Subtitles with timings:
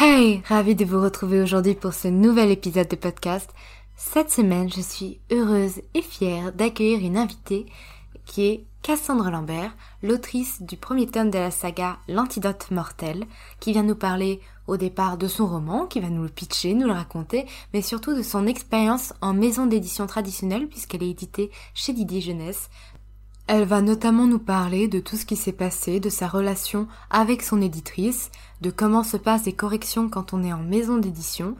[0.00, 3.50] Hey, ravi de vous retrouver aujourd'hui pour ce nouvel épisode de podcast.
[3.96, 7.66] Cette semaine, je suis heureuse et fière d'accueillir une invitée
[8.24, 9.74] qui est Cassandre Lambert,
[10.04, 13.24] l'autrice du premier tome de la saga L'antidote mortel,
[13.58, 16.86] qui vient nous parler au départ de son roman, qui va nous le pitcher, nous
[16.86, 21.92] le raconter, mais surtout de son expérience en maison d'édition traditionnelle, puisqu'elle est éditée chez
[21.92, 22.70] Didier Jeunesse,
[23.48, 27.42] elle va notamment nous parler de tout ce qui s'est passé, de sa relation avec
[27.42, 28.30] son éditrice,
[28.60, 31.56] de comment se passent les corrections quand on est en maison d'édition,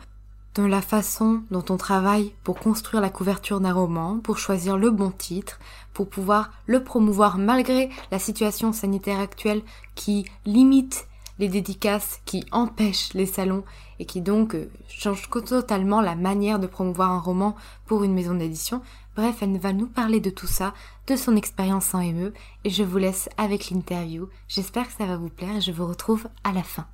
[0.54, 4.90] de la façon dont on travaille pour construire la couverture d'un roman, pour choisir le
[4.90, 5.60] bon titre,
[5.92, 9.62] pour pouvoir le promouvoir malgré la situation sanitaire actuelle
[9.94, 11.06] qui limite
[11.38, 13.62] les dédicaces, qui empêche les salons
[14.00, 17.54] et qui donc euh, change totalement la manière de promouvoir un roman
[17.86, 18.82] pour une maison d'édition.
[19.18, 20.74] Bref, elle va nous parler de tout ça,
[21.08, 24.28] de son expérience en ME, et je vous laisse avec l'interview.
[24.46, 26.86] J'espère que ça va vous plaire et je vous retrouve à la fin.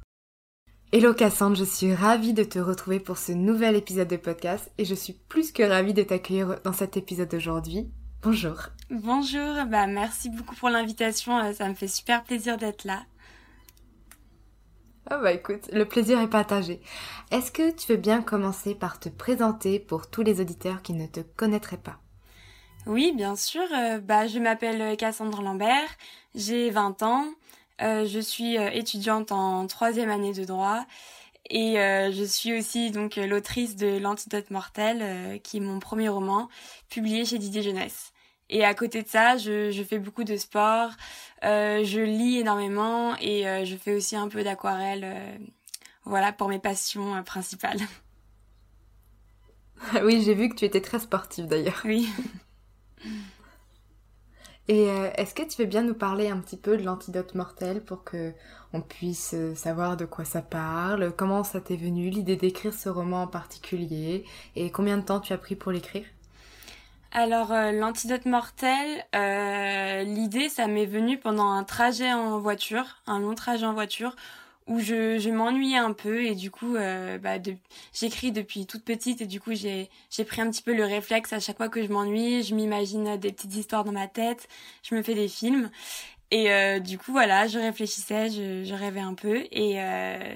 [0.90, 4.86] Hello Cassandre, je suis ravie de te retrouver pour ce nouvel épisode de podcast et
[4.86, 7.90] je suis plus que ravie de t'accueillir dans cet épisode d'aujourd'hui.
[8.22, 8.68] Bonjour.
[8.88, 13.02] Bonjour, bah merci beaucoup pour l'invitation, euh, ça me fait super plaisir d'être là.
[15.10, 16.80] Ah bah écoute, le plaisir est partagé.
[17.30, 21.06] Est-ce que tu veux bien commencer par te présenter pour tous les auditeurs qui ne
[21.06, 21.98] te connaîtraient pas?
[22.86, 23.62] Oui, bien sûr.
[23.72, 25.88] Euh, bah, je m'appelle Cassandre Lambert,
[26.34, 27.26] j'ai 20 ans,
[27.82, 30.84] euh, je suis euh, étudiante en troisième année de droit
[31.50, 36.48] et je suis aussi donc l'autrice de L'Antidote Mortel, qui est mon premier roman,
[36.88, 38.14] publié chez Didier Jeunesse.
[38.48, 40.88] Et à côté de ça, je, je fais beaucoup de sport,
[41.42, 45.38] je lis énormément et je fais aussi un peu d'aquarelle,
[46.06, 47.80] voilà, pour mes passions principales.
[50.02, 51.82] Oui, j'ai vu que tu étais très sportive d'ailleurs.
[51.84, 52.08] Oui.
[54.66, 57.82] Et euh, est-ce que tu veux bien nous parler un petit peu de l'antidote mortel
[57.82, 58.32] pour que
[58.72, 62.88] on puisse euh, savoir de quoi ça parle, comment ça t'est venu l'idée d'écrire ce
[62.88, 64.24] roman en particulier?
[64.56, 66.06] Et combien de temps tu as pris pour l'écrire?
[67.12, 69.04] Alors euh, l'antidote mortel,
[70.06, 74.16] l'idée ça m'est venu pendant un trajet en voiture, un long trajet en voiture
[74.66, 77.34] où je, je m'ennuyais un peu et du coup euh, bah,
[77.92, 81.32] j'écris depuis toute petite et du coup j'ai j'ai pris un petit peu le réflexe
[81.32, 84.48] à chaque fois que je m'ennuie je m'imagine des petites histoires dans ma tête
[84.82, 85.70] je me fais des films
[86.30, 90.34] et euh, du coup voilà je réfléchissais je, je rêvais un peu et euh,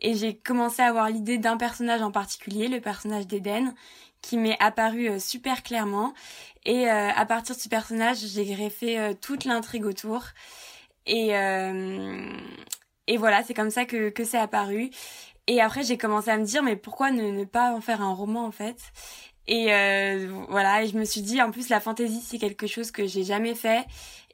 [0.00, 3.74] et j'ai commencé à avoir l'idée d'un personnage en particulier le personnage d'Eden
[4.22, 6.12] qui m'est apparu euh, super clairement
[6.64, 10.24] et euh, à partir de ce personnage j'ai greffé euh, toute l'intrigue autour
[11.08, 11.28] et
[13.06, 14.90] et voilà, c'est comme ça que, que c'est apparu.
[15.46, 18.12] Et après, j'ai commencé à me dire, mais pourquoi ne, ne pas en faire un
[18.12, 18.78] roman, en fait?
[19.46, 22.90] Et euh, voilà, et je me suis dit, en plus, la fantaisie, c'est quelque chose
[22.90, 23.86] que j'ai jamais fait.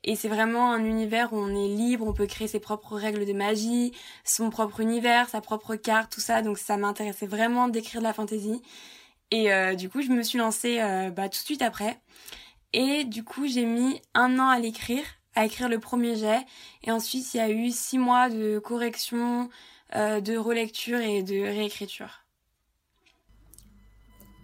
[0.05, 3.27] Et c'est vraiment un univers où on est libre, on peut créer ses propres règles
[3.27, 3.93] de magie,
[4.25, 6.43] son propre univers, sa propre carte, tout ça.
[6.43, 8.63] Donc ça m'intéressait vraiment d'écrire de la fantaisie.
[9.31, 10.79] Et du coup, je me suis lancée
[11.15, 12.01] bah, tout de suite après.
[12.73, 16.44] Et du coup, j'ai mis un an à l'écrire, à écrire le premier jet.
[16.84, 19.49] Et ensuite, il y a eu six mois de correction,
[19.94, 22.23] de relecture et de réécriture.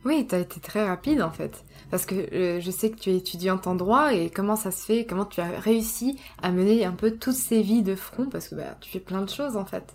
[0.05, 1.65] Oui, tu as été très rapide en fait.
[1.91, 4.85] Parce que euh, je sais que tu es étudiante en droit et comment ça se
[4.85, 8.49] fait, comment tu as réussi à mener un peu toutes ces vies de front parce
[8.49, 9.95] que bah, tu fais plein de choses en fait.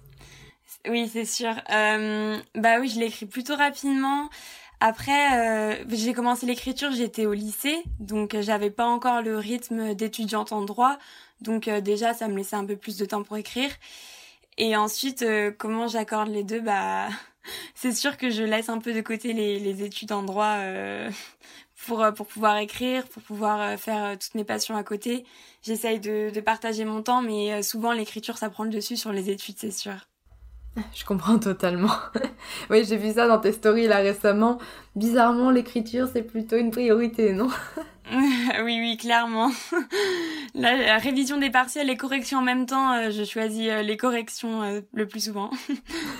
[0.87, 1.55] Oui, c'est sûr.
[1.71, 4.29] Euh, bah oui, je l'écris plutôt rapidement.
[4.79, 10.51] Après, euh, j'ai commencé l'écriture, j'étais au lycée, donc j'avais pas encore le rythme d'étudiante
[10.51, 10.97] en droit,
[11.41, 13.71] donc déjà ça me laissait un peu plus de temps pour écrire.
[14.57, 15.25] Et ensuite,
[15.57, 16.59] comment j'accorde les deux?
[16.59, 17.07] Bah,
[17.75, 21.09] c'est sûr que je laisse un peu de côté les, études en droit euh,
[21.85, 25.25] pour, euh, pour pouvoir écrire, pour pouvoir euh, faire toutes mes passions à côté.
[25.61, 29.29] J'essaye de, de partager mon temps, mais souvent l'écriture, ça prend le dessus sur les
[29.29, 29.95] études, c'est sûr.
[30.93, 31.93] Je comprends totalement.
[32.69, 34.57] oui, j'ai vu ça dans tes stories là récemment.
[34.95, 37.49] Bizarrement, l'écriture, c'est plutôt une priorité, non?
[38.11, 39.49] Oui, oui, clairement.
[40.53, 45.21] La, révision des partiels et corrections en même temps, je choisis les corrections le plus
[45.25, 45.49] souvent.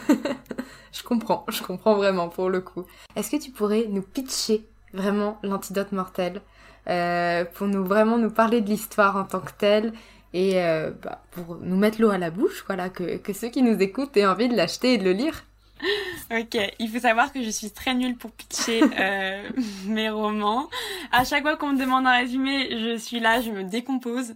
[0.07, 2.85] je comprends, je comprends vraiment pour le coup.
[3.17, 6.41] Est-ce que tu pourrais nous pitcher vraiment l'antidote mortel
[6.89, 9.93] euh, pour nous vraiment nous parler de l'histoire en tant que telle
[10.33, 13.61] et euh, bah, pour nous mettre l'eau à la bouche, voilà, que, que ceux qui
[13.61, 15.43] nous écoutent aient envie de l'acheter et de le lire.
[16.31, 19.49] Ok, il faut savoir que je suis très nulle pour pitcher euh,
[19.85, 20.69] mes romans.
[21.11, 24.33] À chaque fois qu'on me demande un résumé, je suis là, je me décompose,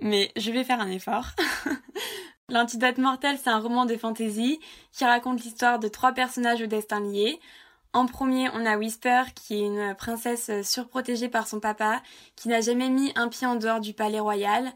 [0.00, 1.28] mais je vais faire un effort.
[2.48, 4.58] L'Antidote mortel, c'est un roman de fantasy
[4.92, 7.38] qui raconte l'histoire de trois personnages au destin lié.
[7.92, 12.02] En premier, on a Whisper, qui est une princesse surprotégée par son papa,
[12.36, 14.72] qui n'a jamais mis un pied en dehors du palais royal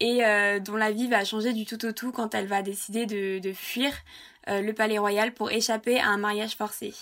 [0.00, 3.06] et euh, dont la vie va changer du tout au tout quand elle va décider
[3.06, 3.92] de, fuir
[4.48, 6.92] euh, le palais royal pour échapper à un mariage forcé.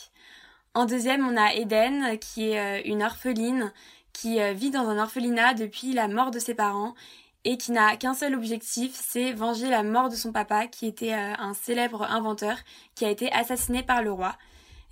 [0.75, 3.73] En deuxième, on a Eden, qui est euh, une orpheline
[4.13, 6.95] qui vit dans un orphelinat depuis la mort de ses parents
[7.45, 11.15] et qui n'a qu'un seul objectif, c'est venger la mort de son papa, qui était
[11.15, 12.59] un célèbre inventeur,
[12.95, 14.37] qui a été assassiné par le roi.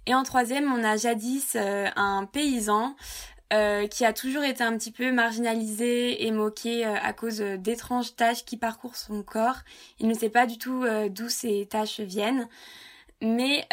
[0.06, 2.96] Et en troisième, on a jadis un paysan
[3.52, 8.44] euh, qui a toujours été un petit peu marginalisé et moqué à cause d'étranges taches
[8.44, 9.60] qui parcourent son corps.
[9.98, 12.48] Il ne sait pas du tout d'où ces taches viennent.
[13.22, 13.66] Mais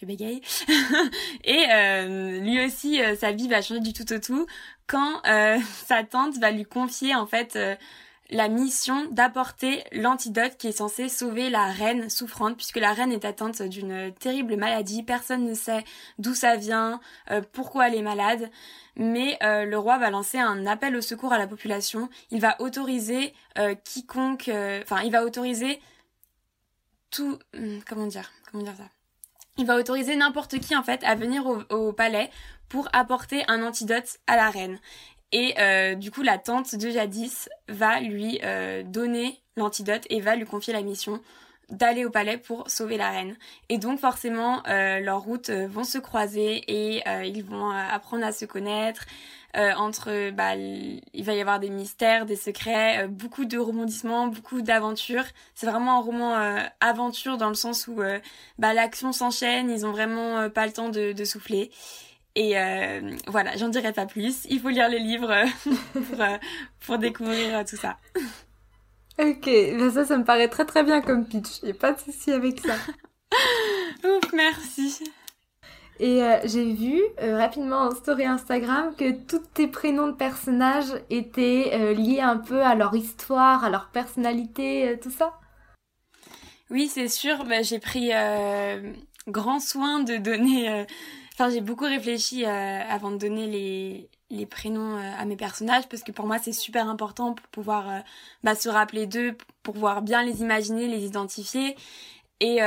[0.00, 0.40] je bégaye.
[1.44, 4.46] et euh, lui aussi, euh, sa vie va changer du tout au tout
[4.86, 7.58] quand euh, sa tante va lui confier en fait
[8.30, 13.24] la mission d'apporter l'antidote qui est censé sauver la reine souffrante puisque la reine est
[13.24, 15.02] atteinte d'une terrible maladie.
[15.02, 15.84] Personne ne sait
[16.18, 17.00] d'où ça vient,
[17.52, 18.50] pourquoi elle est malade.
[18.96, 22.08] Mais le roi va lancer un appel au secours à la population.
[22.30, 23.34] Il va autoriser
[23.84, 24.50] quiconque,
[24.82, 25.80] enfin, il va autoriser
[27.10, 28.88] tout, hum, comment dire, comment dire ça?
[29.58, 32.30] Il va autoriser n'importe qui en fait à venir au, palais
[32.68, 34.78] pour apporter un antidote à la reine.
[35.32, 40.36] Et euh, du coup, la tante de Jadis va lui euh, donner l'antidote et va
[40.36, 41.20] lui confier la mission
[41.68, 43.36] d'aller au palais pour sauver la reine.
[43.68, 48.44] Et donc forcément, euh, leurs routes vont se croiser et ils vont apprendre à se
[48.44, 49.06] connaître.
[49.56, 54.28] Euh, entre, bah, il va y avoir des mystères, des secrets, euh, beaucoup de rebondissements,
[54.28, 55.24] beaucoup d'aventures.
[55.56, 58.00] C'est vraiment un roman euh, aventure dans le sens où
[58.58, 61.70] bah, l'action s'enchaîne, ils ont vraiment pas le temps de, de souffler.
[62.36, 62.54] Et
[63.26, 64.46] voilà, j'en dirai pas plus.
[64.48, 65.34] Il faut lire les livres
[65.92, 66.24] pour,
[66.86, 67.98] pour découvrir tout ça.
[69.18, 71.60] Ok, bah, ça, ça me paraît très très bien comme pitch.
[71.62, 72.74] J'ai pas de souci avec ça.
[74.04, 75.02] Ouf, merci.
[75.98, 80.94] Et euh, j'ai vu euh, rapidement en story Instagram que tous tes prénoms de personnages
[81.10, 85.38] étaient euh, liés un peu à leur histoire, à leur personnalité, tout ça?
[86.70, 87.44] Oui, c'est sûr.
[87.44, 88.12] Bah, j'ai pris
[89.28, 90.86] grand soin de donner.
[91.40, 96.26] Enfin, j'ai beaucoup réfléchi avant de donner les, prénoms à mes personnages parce que pour
[96.26, 98.02] moi c'est super important pour pouvoir
[98.44, 101.76] bah, se rappeler d'eux, pour pouvoir bien les imaginer, les identifier.
[102.40, 102.60] Et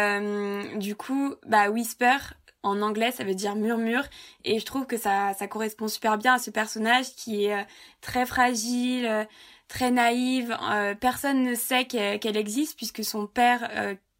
[0.78, 2.18] du coup, bah Whisper,
[2.64, 4.06] en anglais, ça veut dire murmure.
[4.46, 7.64] Et je trouve que ça, correspond super bien à ce personnage qui est euh,
[8.02, 9.26] très fragile, euh,
[9.68, 10.58] très naïve.
[10.72, 13.70] Euh, personne ne sait qu'elle existe puisque son père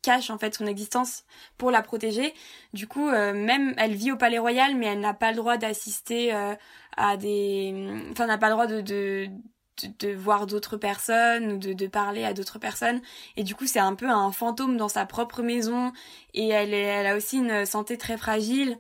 [0.04, 1.24] cache en fait son existence
[1.58, 2.34] pour la protéger.
[2.74, 6.32] Du coup, même elle vit au Palais Royal, mais elle n'a pas le droit d'assister
[6.98, 7.74] à des,
[8.12, 9.30] enfin n'a pas le droit de, de
[10.00, 13.02] de, voir d'autres personnes ou de, de parler à d'autres personnes.
[13.38, 15.92] Et du coup c'est un peu un fantôme dans sa propre maison.
[16.34, 18.78] Et elle, est, elle a aussi une santé très fragile.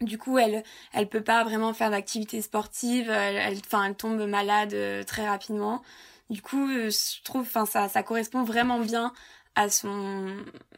[0.00, 3.10] Du coup elle elle peut pas vraiment faire d'activité sportive.
[3.10, 5.82] Elle enfin elle, tombe malade euh, très rapidement.
[6.30, 9.12] Du coup euh, je trouve enfin ça ça correspond vraiment bien
[9.54, 10.36] à son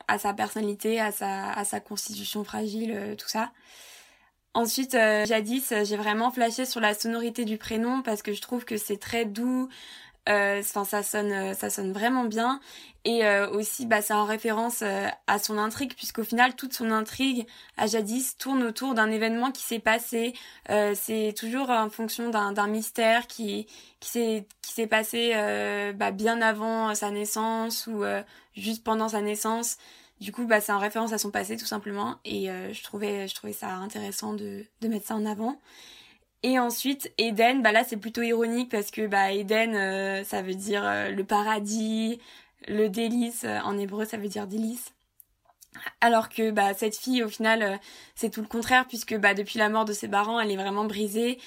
[0.08, 3.52] à sa personnalité, à sa à sa constitution fragile, tout ça.
[4.54, 8.78] Ensuite, jadis, j'ai vraiment flashé sur la sonorité du prénom parce que je trouve que
[8.78, 9.70] c'est très doux, euh,
[10.28, 12.60] enfin, ça sonne, euh, ça sonne vraiment bien.
[13.04, 17.46] Et euh, aussi, bah, c'est en référence à son intrigue, puisqu'au final, toute son intrigue
[17.76, 20.34] à jadis tourne autour d'un événement qui s'est passé.
[20.68, 23.66] c'est toujours en fonction d'un mystère qui
[24.00, 25.34] qui s'est qui s'est passé
[25.94, 28.02] bah, bien avant sa naissance ou
[28.56, 29.76] juste pendant sa naissance.
[30.20, 32.16] Du coup, bah, c'est en référence à son passé tout simplement.
[32.24, 35.60] Et je trouvais je trouvais ça intéressant de de mettre ça en avant.
[36.42, 40.54] Et ensuite, Eden, bah là c'est plutôt ironique parce que bah Eden, euh, ça veut
[40.54, 42.20] dire euh, le paradis,
[42.68, 44.92] le délice, euh, en hébreu ça veut dire délice.
[46.00, 47.78] Alors que bah cette fille au final
[48.14, 50.84] c'est tout le contraire puisque bah depuis la mort de ses parents elle est vraiment
[50.86, 51.38] brisée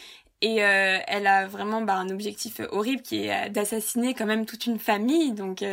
[0.42, 4.80] et elle a vraiment bah, un objectif horrible qui est d'assassiner quand même toute une
[4.80, 5.66] famille donc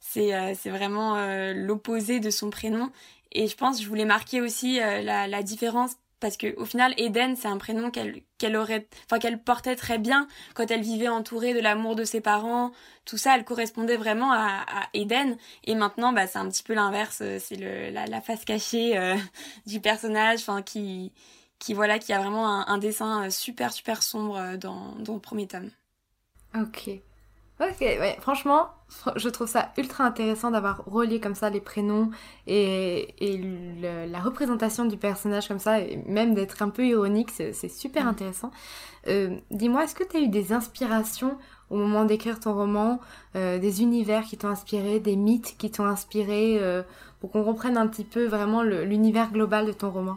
[0.00, 1.16] c'est c'est vraiment
[1.54, 2.90] l'opposé de son prénom
[3.32, 7.36] et je pense je voulais marquer aussi la, la différence parce que au final Eden
[7.36, 11.54] c'est un prénom qu'elle qu'elle aurait enfin qu'elle portait très bien quand elle vivait entourée
[11.54, 12.72] de l'amour de ses parents.
[13.04, 15.36] Tout ça elle correspondait vraiment à, à Eden.
[15.64, 17.18] Et maintenant bah c'est un petit peu l'inverse.
[17.22, 19.16] Euh, c'est le la, la, face cachée euh,
[19.66, 21.12] du personnage enfin qui
[21.58, 25.20] qui voilà qui a vraiment un, un dessin euh, super super sombre dans dans le
[25.20, 25.70] premier tome.
[26.54, 26.90] Ok
[27.60, 28.68] Ok, ouais, franchement,
[29.16, 32.10] je trouve ça ultra intéressant d'avoir relié comme ça les prénoms
[32.46, 33.36] et, et
[33.82, 38.52] la représentation du personnage comme ça, et même d'être un peu ironique, c'est super intéressant.
[39.08, 41.36] Euh, Dis-moi, est-ce que tu as eu des inspirations
[41.70, 43.00] au moment d'écrire ton roman,
[43.34, 46.84] euh, des univers qui t'ont inspiré, des mythes qui t'ont inspiré, euh,
[47.20, 50.16] pour qu'on comprenne un petit peu vraiment l'univers global de ton roman?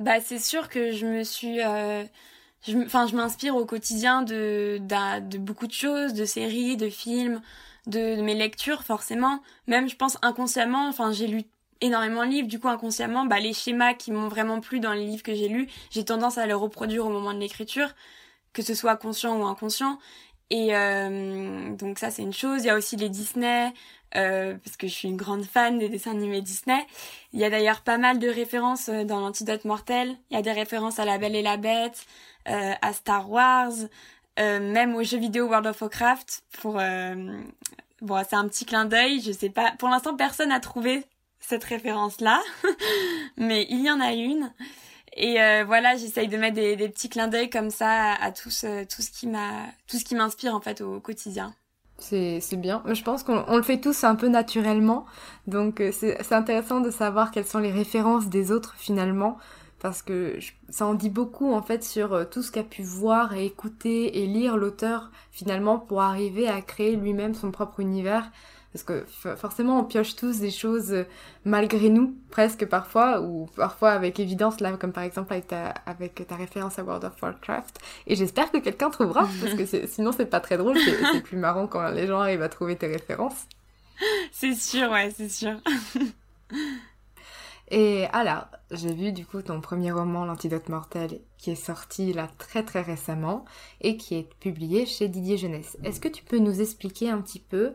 [0.00, 1.60] Bah c'est sûr que je me suis
[2.66, 7.40] je, enfin, je m'inspire au quotidien de, de, beaucoup de choses, de séries, de films,
[7.86, 9.42] de, mes lectures, forcément.
[9.66, 11.44] Même, je pense, inconsciemment, enfin, j'ai lu
[11.80, 15.04] énormément de livres, du coup, inconsciemment, bah, les schémas qui m'ont vraiment plu dans les
[15.04, 17.88] livres que j'ai lus, j'ai tendance à les reproduire au moment de l'écriture,
[18.52, 19.98] que ce soit conscient ou inconscient.
[20.50, 22.62] Et euh, donc ça, c'est une chose.
[22.62, 23.72] Il y a aussi les Disney,
[24.16, 26.86] euh, parce que je suis une grande fan des dessins animés Disney.
[27.32, 30.16] Il y a d'ailleurs pas mal de références euh, dans l'Antidote Mortel.
[30.30, 32.04] Il y a des références à La Belle et la Bête,
[32.48, 33.72] euh, à Star Wars,
[34.38, 36.42] euh, même aux jeux vidéo World of Warcraft.
[36.60, 39.20] Pour bon, c'est un petit clin d'œil.
[39.20, 39.72] Je sais pas.
[39.78, 41.04] Pour l'instant, personne n'a trouvé
[41.40, 42.40] cette référence-là,
[43.36, 44.52] mais il y en a une.
[45.14, 48.84] Et voilà, j'essaye de mettre des, des, petits clins d'œil comme ça à, tout ce,
[48.84, 51.54] tout ce qui m'a, tout ce qui m'inspire en fait au quotidien.
[52.02, 52.82] C'est bien.
[52.86, 55.06] Je pense qu'on le fait tous un peu naturellement.
[55.46, 59.38] Donc euh, c'est intéressant de savoir quelles sont les références des autres finalement.
[59.80, 63.34] Parce que ça en dit beaucoup en fait sur euh, tout ce qu'a pu voir
[63.34, 68.30] et écouter et lire l'auteur finalement pour arriver à créer lui-même son propre univers
[68.72, 69.04] parce que
[69.36, 71.04] forcément on pioche tous des choses euh,
[71.44, 76.26] malgré nous presque parfois ou parfois avec évidence là comme par exemple avec ta avec
[76.26, 77.78] ta référence à World of Warcraft.
[78.06, 81.66] Et j'espère que quelqu'un trouvera parce que sinon c'est pas très drôle c'est plus marrant
[81.66, 83.46] quand les gens arrivent à trouver tes références.
[84.32, 85.60] C'est sûr ouais c'est sûr.
[87.70, 92.28] Et alors j'ai vu du coup ton premier roman l'antidote mortel qui est sorti là
[92.38, 93.44] très très récemment
[93.80, 95.76] et qui est publié chez Didier Jeunesse.
[95.84, 97.72] Est-ce que tu peux nous expliquer un petit peu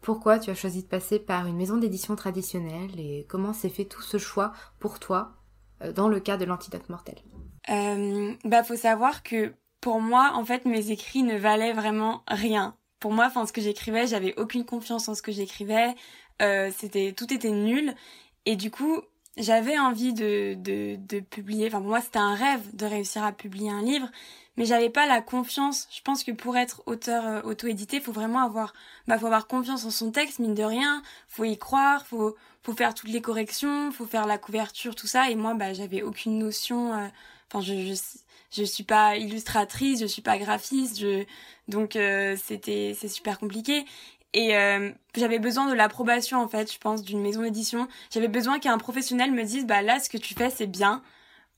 [0.00, 3.84] pourquoi tu as choisi de passer par une maison d'édition traditionnelle et comment s'est fait
[3.84, 5.32] tout ce choix pour toi
[5.82, 7.16] euh, dans le cas de l'antidote mortel
[7.70, 12.76] euh, Bah faut savoir que pour moi en fait mes écrits ne valaient vraiment rien.
[12.98, 15.94] Pour moi, enfin ce que j'écrivais, j'avais aucune confiance en ce que j'écrivais.
[16.42, 17.94] Euh, c'était tout était nul
[18.46, 19.02] et du coup
[19.42, 21.66] j'avais envie de, de, de publier.
[21.66, 24.08] Enfin pour moi c'était un rêve de réussir à publier un livre,
[24.56, 25.88] mais j'avais pas la confiance.
[25.90, 28.74] Je pense que pour être auteur euh, auto-édité, faut vraiment avoir,
[29.08, 31.02] bah, faut avoir confiance en son texte, mine de rien.
[31.28, 35.30] Faut y croire, faut, faut faire toutes les corrections, faut faire la couverture, tout ça.
[35.30, 36.92] Et moi, bah, j'avais aucune notion.
[36.92, 37.06] Euh,
[37.48, 37.94] enfin, je, je,
[38.52, 41.24] je suis pas illustratrice, je suis pas graphiste, je,
[41.68, 43.84] donc euh, c'était, c'est super compliqué.
[44.32, 44.52] Et
[45.16, 47.88] j'avais besoin de l'approbation en fait, je pense, d'une maison d'édition.
[48.12, 51.02] J'avais besoin qu'un professionnel me dise, bah là, ce que tu fais, c'est bien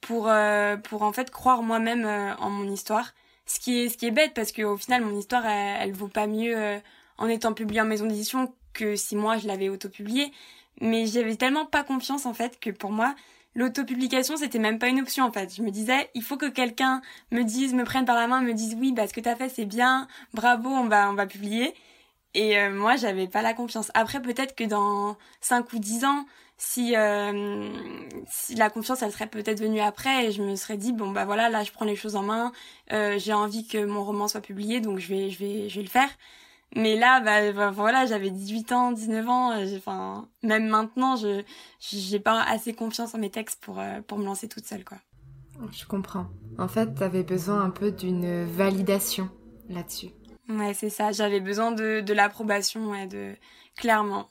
[0.03, 3.15] pour euh, pour en fait croire moi-même euh, en mon histoire.
[3.47, 5.93] Ce qui est ce qui est bête parce que au final mon histoire elle, elle
[5.95, 6.79] vaut pas mieux euh,
[7.17, 10.33] en étant publiée en maison d'édition que si moi je l'avais auto-publiée.
[10.81, 13.15] Mais j'avais tellement pas confiance en fait que pour moi
[13.55, 15.55] l'autopublication c'était même pas une option en fait.
[15.55, 17.01] Je me disais il faut que quelqu'un
[17.31, 19.49] me dise, me prenne par la main, me dise oui bah ce que t'as fait
[19.49, 21.75] c'est bien, bravo on va on va publier.
[22.35, 23.91] Et moi j'avais pas la confiance.
[23.95, 26.25] Après peut-être que dans 5 ou 10 ans
[26.65, 27.69] si, euh,
[28.31, 31.25] si la confiance elle serait peut-être venue après et je me serais dit bon bah
[31.25, 32.53] voilà là je prends les choses en main
[32.93, 35.83] euh, j'ai envie que mon roman soit publié donc je vais je vais je vais
[35.83, 36.09] le faire
[36.77, 39.53] Mais là, bah, bah voilà, j'avais 18 ans, 19 ans.
[39.77, 41.43] Enfin, même maintenant, je
[41.81, 44.99] j'ai pas assez confiance en mes textes pour pour me lancer toute seule, quoi.
[45.73, 46.29] Je comprends.
[46.59, 49.29] En fait, t'avais besoin un peu d'une validation
[49.69, 50.11] là-dessus.
[50.49, 51.13] Ouais, c'est ça.
[51.13, 53.35] J'avais besoin de, l'approbation, ouais, de
[53.77, 54.29] clairement,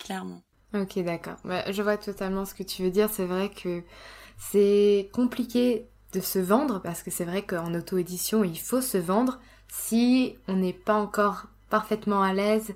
[0.00, 0.42] clairement.
[0.74, 1.36] Ok, d'accord.
[1.44, 3.08] Bah, je vois totalement ce que tu veux dire.
[3.10, 3.82] C'est vrai que
[4.36, 9.40] c'est compliqué de se vendre parce que c'est vrai qu'en auto-édition, il faut se vendre
[9.68, 12.74] si on n'est pas encore parfaitement à l'aise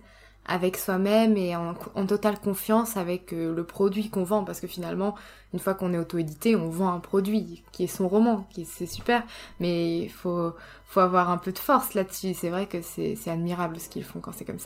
[0.48, 1.74] avec soi-même et en,
[2.06, 4.44] totale confiance avec euh, le produit qu'on vend.
[4.44, 5.14] Parce que finalement
[5.52, 8.86] une fois qu'on est auto-édité on vend un produit qui est son roman qui c'est
[8.86, 9.22] super.
[9.60, 10.54] Mais il faut
[10.86, 12.34] faut avoir un peu de force là-dessus.
[12.34, 14.64] C'est vrai que c'est admirable ce qu'ils font quand c'est comme ça.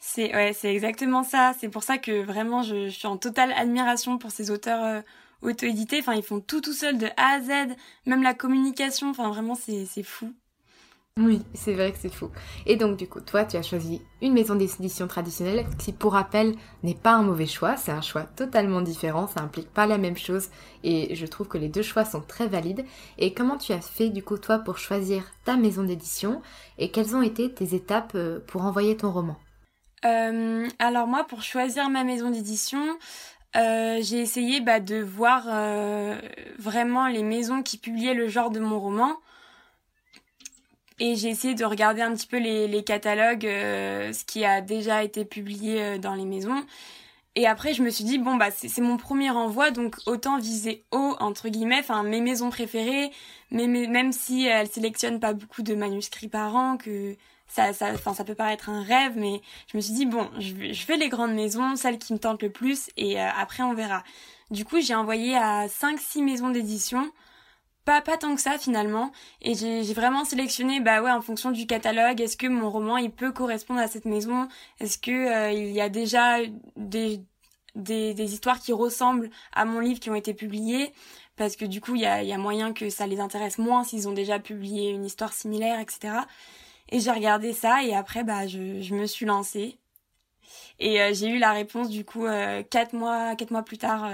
[0.00, 1.54] C'est ouais c'est exactement ça.
[1.60, 5.00] C'est pour ça que vraiment je, suis en totale admiration pour ces auteurs euh,
[5.42, 5.98] auto-édités.
[6.00, 7.76] Enfin ils font tout tout seuls de A à Z.
[8.06, 10.32] Même la communication enfin vraiment c'est c'est fou
[11.18, 12.30] oui, c'est vrai que c'est fou.
[12.64, 16.54] Et donc du coup, toi, tu as choisi une maison d'édition traditionnelle qui, pour rappel,
[16.84, 20.16] n'est pas un mauvais choix, c'est un choix totalement différent, ça implique pas la même
[20.16, 20.48] chose.
[20.84, 22.84] Et je trouve que les deux choix sont très valides.
[23.18, 26.40] Et comment tu as fait du coup toi pour choisir ta maison d'édition?
[26.78, 29.36] Et quelles ont été tes étapes euh, pour envoyer ton roman?
[30.04, 32.96] Euh, Alors moi, pour choisir ma maison d'édition,
[33.56, 35.48] euh, j'ai essayé bah, de voir
[36.58, 39.16] vraiment les maisons qui publiaient le genre de mon roman
[40.98, 45.02] et j'ai essayé de regarder un petit peu les, catalogues, euh, ce qui a déjà
[45.04, 46.64] été publié euh, dans les maisons.
[47.34, 50.84] Et après, je me suis dit, bon, bah, c'est mon premier envoi, donc autant viser
[50.90, 53.12] haut, entre guillemets, enfin, mes maisons préférées,
[53.52, 58.24] mais, même si elles sélectionnent pas beaucoup de manuscrits par an, que ça, ça, ça
[58.24, 59.40] peut paraître un rêve, mais
[59.70, 62.42] je me suis dit, bon, je, je fais les grandes maisons, celles qui me tentent
[62.42, 64.02] le plus, et euh, après, on verra.
[64.50, 67.08] Du coup, j'ai envoyé à 5-6 maisons d'édition,
[67.88, 69.12] pas, pas tant que ça finalement.
[69.40, 73.10] Et j'ai vraiment sélectionné, bah ouais, en fonction du catalogue, est-ce que mon roman il
[73.10, 74.46] peut correspondre à cette maison?
[74.78, 76.36] Est-ce que euh, il y a déjà
[76.76, 77.22] des,
[77.74, 80.92] des, histoires qui ressemblent à mon livre qui ont été publiées?
[81.36, 83.84] Parce que du coup, il y a, y a moyen que ça les intéresse moins
[83.84, 86.14] s'ils ont déjà publié une histoire similaire, etc.
[86.90, 89.78] Et j'ai regardé ça et après, bah, je, je me suis lancée.
[90.78, 94.10] Et euh, j'ai eu la réponse du coup euh, quatre mois, quatre mois plus tard,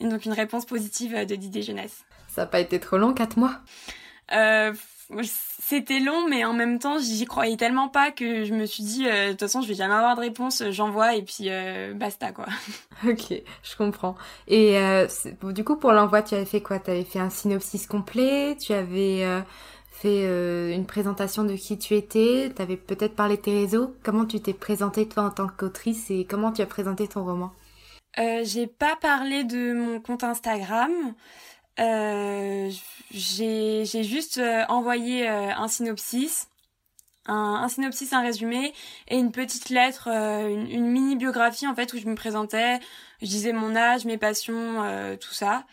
[0.00, 2.04] donc une réponse positive de Didier Jeunesse.
[2.34, 3.60] Ça n'a pas été trop long, quatre mois?
[4.32, 4.72] Euh,
[5.22, 9.06] C'était long, mais en même temps, j'y croyais tellement pas que je me suis dit,
[9.06, 12.32] euh, de toute façon, je vais jamais avoir de réponse, j'envoie et puis euh, basta,
[12.32, 12.46] quoi.
[13.06, 14.14] Ok, je comprends.
[14.48, 14.78] Et
[15.42, 16.78] du coup, pour l'envoi, tu avais fait quoi?
[16.78, 18.56] Tu avais fait un synopsis complet?
[18.58, 19.24] Tu avais
[19.90, 20.24] fait
[20.74, 22.52] une présentation de qui tu étais?
[22.54, 23.94] Tu avais peut-être parlé de tes réseaux?
[24.02, 26.10] Comment tu t'es présentée, toi, en tant qu'autrice?
[26.10, 27.52] Et comment tu as présenté ton roman?
[28.16, 30.92] J'ai pas parlé de mon compte Instagram.
[31.80, 32.70] Euh,
[33.10, 36.48] j'ai juste euh, envoyé euh, un synopsis,
[37.26, 38.72] un, un, synopsis, un résumé
[39.08, 42.78] et une petite lettre, euh, une, une, mini biographie en fait où je me présentais,
[43.22, 45.64] je disais mon âge, mes passions, tout ça.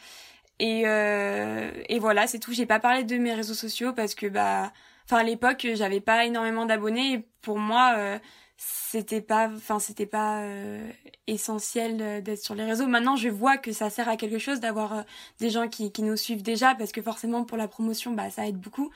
[0.59, 2.53] Et, et voilà, c'est tout.
[2.53, 4.71] J'ai pas parlé de mes réseaux sociaux parce que bah,
[5.11, 8.19] enfin à l'époque j'avais pas énormément d'abonnés pour moi
[8.63, 10.87] c'était pas enfin c'était pas euh,
[11.25, 12.85] essentiel d'être sur les réseaux.
[12.85, 15.01] Maintenant je vois que ça sert à quelque chose d'avoir euh,
[15.39, 18.47] des gens qui, qui nous suivent déjà parce que forcément pour la promotion bah ça
[18.47, 18.91] aide beaucoup.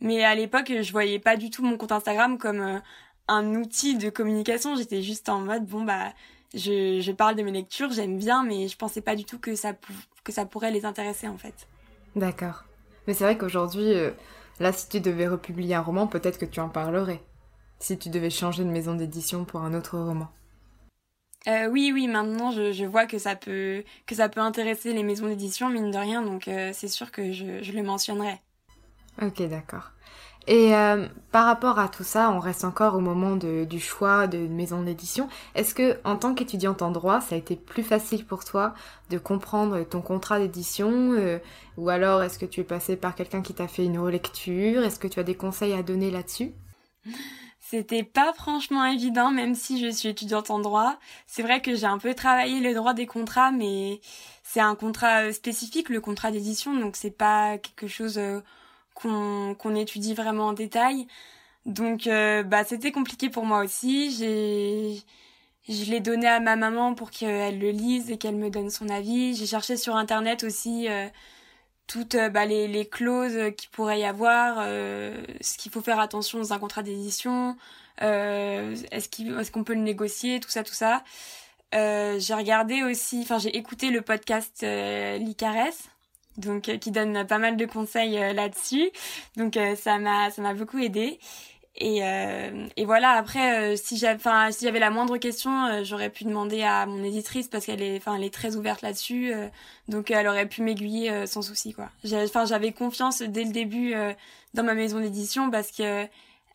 [0.00, 2.78] Mais à l'époque je voyais pas du tout mon compte Instagram comme euh,
[3.28, 4.76] un outil de communication.
[4.76, 6.12] J'étais juste en mode bon bah
[6.54, 9.54] je, je parle de mes lectures j'aime bien mais je pensais pas du tout que
[9.54, 9.72] ça
[10.24, 11.68] que ça pourrait les intéresser en fait.
[12.16, 12.64] D'accord.
[13.06, 13.94] Mais c'est vrai qu'aujourd'hui
[14.60, 17.22] là si tu devais republier un roman peut-être que tu en parlerais
[17.78, 20.28] si tu devais changer de maison d'édition pour un autre roman
[21.48, 25.04] euh, oui, oui, maintenant je, je, vois que ça peut que ça peut intéresser les
[25.04, 28.40] maisons d'édition, mine de rien, donc euh, c'est sûr que je, je, le mentionnerai.
[29.22, 29.92] Ok, d'accord.
[30.46, 34.26] Et euh, par rapport à tout ça, on reste encore au moment de, du choix
[34.26, 35.28] de maison d'édition.
[35.54, 38.74] Est-ce que, en tant qu'étudiante en droit, ça a été plus facile pour toi
[39.10, 41.38] de comprendre ton contrat d'édition euh,
[41.76, 44.84] Ou alors, est-ce que tu es passé par quelqu'un qui t'a fait une relecture?
[44.84, 46.52] Est-ce que tu as des conseils à donner là-dessus?
[47.68, 50.96] C'était pas franchement évident, même si je suis étudiante en droit.
[51.26, 54.00] C'est vrai que j'ai un peu travaillé le droit des contrats, mais
[54.44, 58.40] c'est un contrat euh, spécifique, le contrat d'édition, donc c'est pas quelque chose euh,
[58.96, 61.06] qu'on étudie vraiment en détail.
[61.66, 64.10] Donc euh, bah c'était compliqué pour moi aussi.
[64.16, 65.02] J'ai
[65.68, 68.88] je l'ai donné à ma maman pour qu'elle le lise et qu'elle me donne son
[68.88, 69.34] avis.
[69.36, 70.88] J'ai cherché sur internet aussi
[71.86, 76.00] toutes euh, bah, les, les clauses qu'il pourrait y avoir, euh, ce qu'il faut faire
[76.00, 77.56] attention dans un contrat d'édition,
[78.02, 81.04] euh, est-ce qu'on est qu'on peut le négocier, tout ça, tout ça.
[81.74, 85.74] Euh, j'ai regardé aussi, enfin j'ai écouté le podcast euh, Licares,
[86.38, 88.90] donc qui donne pas mal de conseils là-dessus,
[89.36, 91.18] donc ça m'a ça m'a beaucoup aidé.
[91.78, 93.10] Et, euh, et voilà.
[93.12, 96.86] Après, euh, si j'avais, enfin, si j'avais la moindre question, euh, j'aurais pu demander à
[96.86, 99.32] mon éditrice parce qu'elle est, enfin, elle est très ouverte là-dessus.
[99.88, 101.90] donc, elle aurait pu m'aiguiller sans souci, quoi.
[102.04, 103.94] Enfin, j'avais confiance dès le début
[104.54, 106.06] dans ma maison d'édition parce que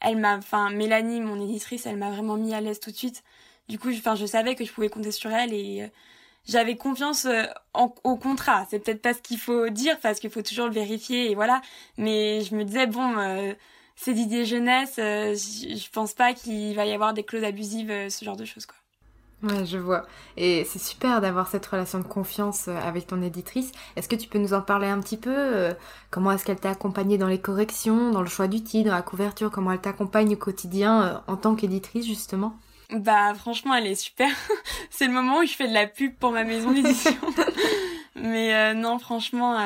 [0.02, 3.24] elle m'a, enfin, Mélanie, mon éditrice, elle m'a vraiment mis à l'aise tout de suite.
[3.70, 5.90] Du coup, enfin, je savais que je pouvais compter sur elle et
[6.48, 7.28] j'avais confiance
[7.74, 8.66] en, au contrat.
[8.70, 11.62] C'est peut-être pas ce qu'il faut dire parce qu'il faut toujours le vérifier et voilà.
[11.98, 13.54] Mais je me disais bon
[14.04, 18.10] c'est Didier Jeunesse, euh, je pense pas qu'il va y avoir des clauses abusives, euh,
[18.10, 18.76] ce genre de choses, quoi.
[19.44, 20.08] Ouais, je vois.
[20.38, 23.72] Et c'est super d'avoir cette relation de confiance euh, avec ton éditrice.
[23.96, 25.72] Est-ce que tu peux nous en parler un petit peu
[26.10, 29.04] Comment est-ce qu'elle t'a accompagnée dans les corrections, dans le choix du titre, dans la
[29.04, 32.56] couverture Comment elle t'accompagne au quotidien en tant qu'éditrice, justement?
[32.92, 34.30] Bah, franchement, elle est super.
[34.90, 37.16] c'est le moment où je fais de la pub pour ma maison d'édition.
[38.16, 39.58] Mais non, franchement,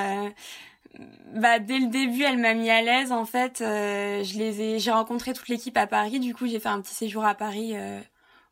[1.35, 3.11] bah dès le début, elle m'a mis à l'aise.
[3.11, 6.19] En fait, euh, je les ai, j'ai rencontré toute l'équipe à Paris.
[6.19, 7.99] Du coup, j'ai fait un petit séjour à Paris euh,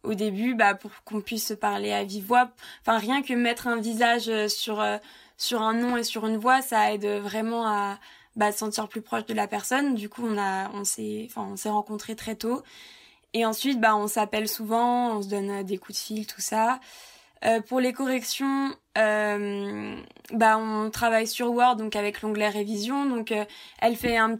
[0.03, 2.51] au début, bah pour qu'on puisse se parler à vive voix.
[2.81, 4.83] Enfin, rien que mettre un visage euh, sur
[5.37, 7.99] sur un nom et sur une voix, ça aide vraiment à
[8.35, 9.95] bah, se sentir plus proche de la personne.
[9.95, 12.63] Du coup, on a, on s'est, enfin, on s'est rencontrés très tôt.
[13.33, 16.79] Et ensuite, bah, on s'appelle souvent, on se donne des coups de fil, tout ça.
[17.45, 19.97] Euh, pour les corrections, euh,
[20.31, 23.05] bah on travaille sur Word donc avec l'onglet révision.
[23.05, 23.43] Donc euh,
[23.79, 24.37] elle fait un,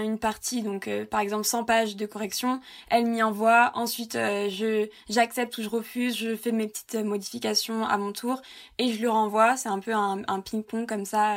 [0.00, 3.72] une partie donc par exemple 100 pages de correction, elle m'y envoie.
[3.74, 8.40] Ensuite je j'accepte ou je refuse, je fais mes petites modifications à mon tour
[8.78, 9.56] et je le renvoie.
[9.58, 11.36] C'est un peu un, ping-pong comme ça.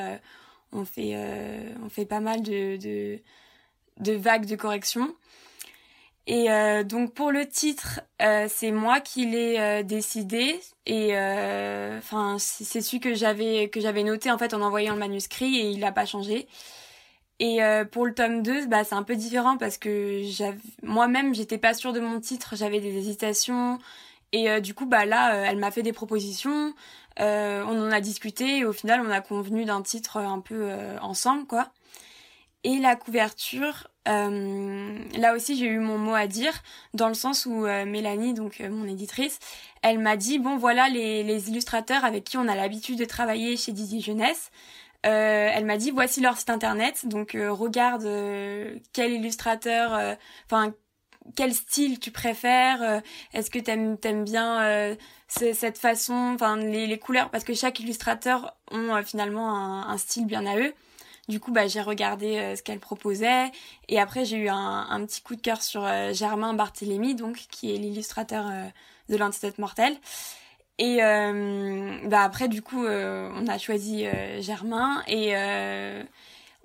[0.72, 1.18] on fait
[1.84, 3.20] on fait pas mal de, de
[4.00, 5.14] de vagues de correction.
[6.32, 11.14] Et euh, donc pour le titre, euh, c'est moi qui l'ai euh, décidé et
[11.98, 15.72] enfin c'est celui que j'avais que j'avais noté en fait en envoyant le manuscrit et
[15.72, 16.48] il n'a pas changé.
[17.40, 17.60] Et
[17.92, 20.24] pour le tome 2, bah c'est un peu différent parce que
[20.84, 23.80] moi-même j'étais pas sûre de mon titre, j'avais des hésitations
[24.34, 26.74] et du coup bah là elle m'a fait des propositions,
[27.18, 27.24] on
[27.88, 31.72] en a discuté et au final on a convenu d'un titre un peu ensemble quoi.
[32.64, 36.54] Et la couverture, euh, là aussi j'ai eu mon mot à dire
[36.94, 39.40] dans le sens où euh, Mélanie, donc euh, mon éditrice,
[39.84, 43.72] elle m'a dit bon voilà les, illustrateurs avec qui on a l'habitude de travailler chez
[43.72, 44.52] Didi Jeunesse.
[45.04, 48.04] elle m'a dit voici leur site internet donc regarde
[48.94, 50.74] quel illustrateur, enfin
[51.36, 53.02] quel style tu préfères
[53.34, 57.30] Est-ce que t'aimes aimes bien cette façon, enfin les, couleurs?
[57.30, 60.74] Parce que chaque illustrateur ont finalement un, un, style bien à eux.
[61.30, 63.52] Du coup, bah, j'ai regardé euh, ce qu'elle proposait
[63.88, 67.74] et après j'ai eu un, petit coup de cœur sur euh, Germain Barthélémy, donc qui
[67.74, 68.66] est l'illustrateur euh,
[69.10, 69.96] de l'antidote mortel.
[70.80, 71.00] Et
[72.06, 74.06] bah après, du coup, on a choisi
[74.40, 75.34] Germain et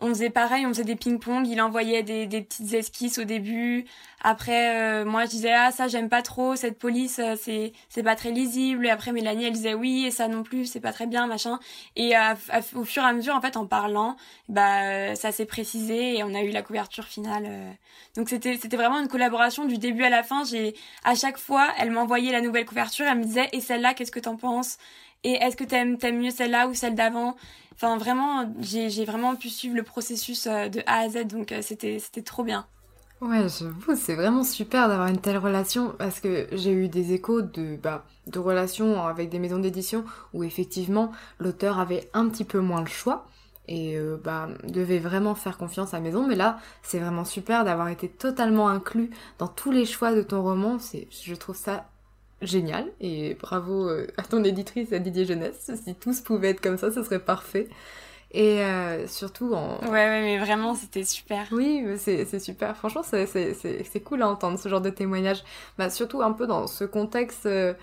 [0.04, 3.86] on faisait pareil, on faisait des ping-pong, il envoyait des, petites esquisses au début.
[4.22, 8.02] Après, euh, moi je disais ah ça j'aime pas trop, cette police euh, c'est c'est
[8.02, 8.86] pas très lisible.
[8.86, 11.58] Et après Mélanie elle disait oui et ça non plus c'est pas très bien machin.
[11.96, 12.12] Et
[12.74, 14.16] au fur et à mesure en fait en parlant,
[14.48, 17.44] bah ça s'est précisé et on a eu la couverture finale.
[17.48, 17.72] Euh.
[18.16, 20.44] Donc c'était c'était vraiment une collaboration du début à la fin.
[20.44, 24.12] J'ai à chaque fois elle m'envoyait la nouvelle couverture, elle me disait et celle-là qu'est-ce
[24.12, 24.76] que t'en penses?
[25.24, 27.34] Et est-ce que t'aimes t'aimes mieux celle-là ou celle d'avant?
[27.74, 31.60] Enfin, vraiment, j'ai vraiment pu suivre le processus euh, de A à Z, donc euh,
[31.62, 32.66] c'était trop bien.
[33.20, 37.40] Ouais, j'avoue, c'est vraiment super d'avoir une telle relation parce que j'ai eu des échos
[37.42, 38.04] de, bah,
[38.36, 43.26] relations avec des maisons d'édition où effectivement l'auteur avait un petit peu moins le choix
[43.66, 46.26] et euh, bah, devait vraiment faire confiance à la maison.
[46.26, 50.42] Mais là, c'est vraiment super d'avoir été totalement inclus dans tous les choix de ton
[50.42, 50.76] roman.
[50.78, 51.86] Je trouve ça
[52.46, 55.70] génial et bravo euh, à ton éditrice, à Didier Jeunesse.
[55.84, 57.68] Si tous pouvaient être comme ça, ce serait parfait.
[58.30, 59.78] Et euh, surtout en...
[59.82, 61.46] Ouais, ouais, mais vraiment, c'était super.
[61.52, 62.76] Oui, c'est super.
[62.76, 65.44] Franchement, c'est cool à entendre ce genre de témoignage.
[65.78, 67.74] Bah, surtout un peu dans ce contexte, euh,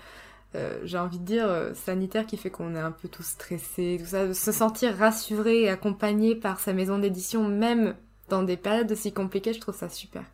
[0.84, 4.34] j'ai envie de dire, sanitaire qui fait qu'on est un peu tous stressés, tout ça.
[4.34, 7.94] Se sentir rassuré et accompagné par sa maison d'édition, même
[8.28, 10.24] dans des périodes aussi compliquées, je trouve ça super.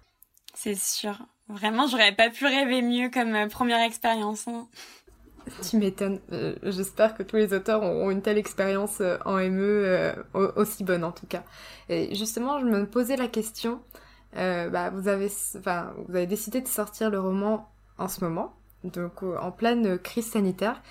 [0.53, 1.17] C'est sûr.
[1.49, 4.47] Vraiment, j'aurais pas pu rêver mieux comme euh, première expérience.
[4.49, 4.67] Hein.
[5.69, 6.21] Tu m'étonnes.
[6.33, 11.05] Euh, j'espère que tous les auteurs ont une telle expérience euh, en ME aussi bonne
[11.05, 11.43] en tout cas.
[11.89, 13.81] Et justement, je me posais la question.
[14.35, 19.23] bah, vous avez, enfin, vous avez décidé de sortir le roman en ce moment, donc
[19.23, 20.83] en pleine crise sanitaire.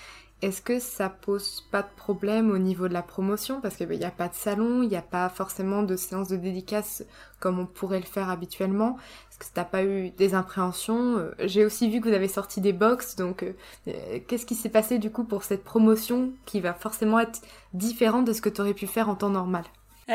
[0.43, 3.59] Est-ce que ça pose pas de problème au niveau de la promotion?
[3.59, 6.35] Parce qu'il n'y a pas de salon, il n'y a pas forcément de séance de
[6.35, 7.03] dédicace
[7.39, 8.97] comme on pourrait le faire habituellement.
[9.31, 11.17] Est-ce que t'as pas eu des impréhensions?
[11.17, 13.53] Euh, J'ai aussi vu que vous avez sorti des box, donc euh,
[13.87, 17.41] euh, qu'est-ce qui s'est passé du coup pour cette promotion qui va forcément être
[17.73, 19.63] différente de ce que tu aurais pu faire en temps normal?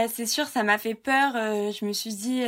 [0.09, 1.33] C'est sûr, ça m'a fait peur.
[1.35, 2.45] je me suis dit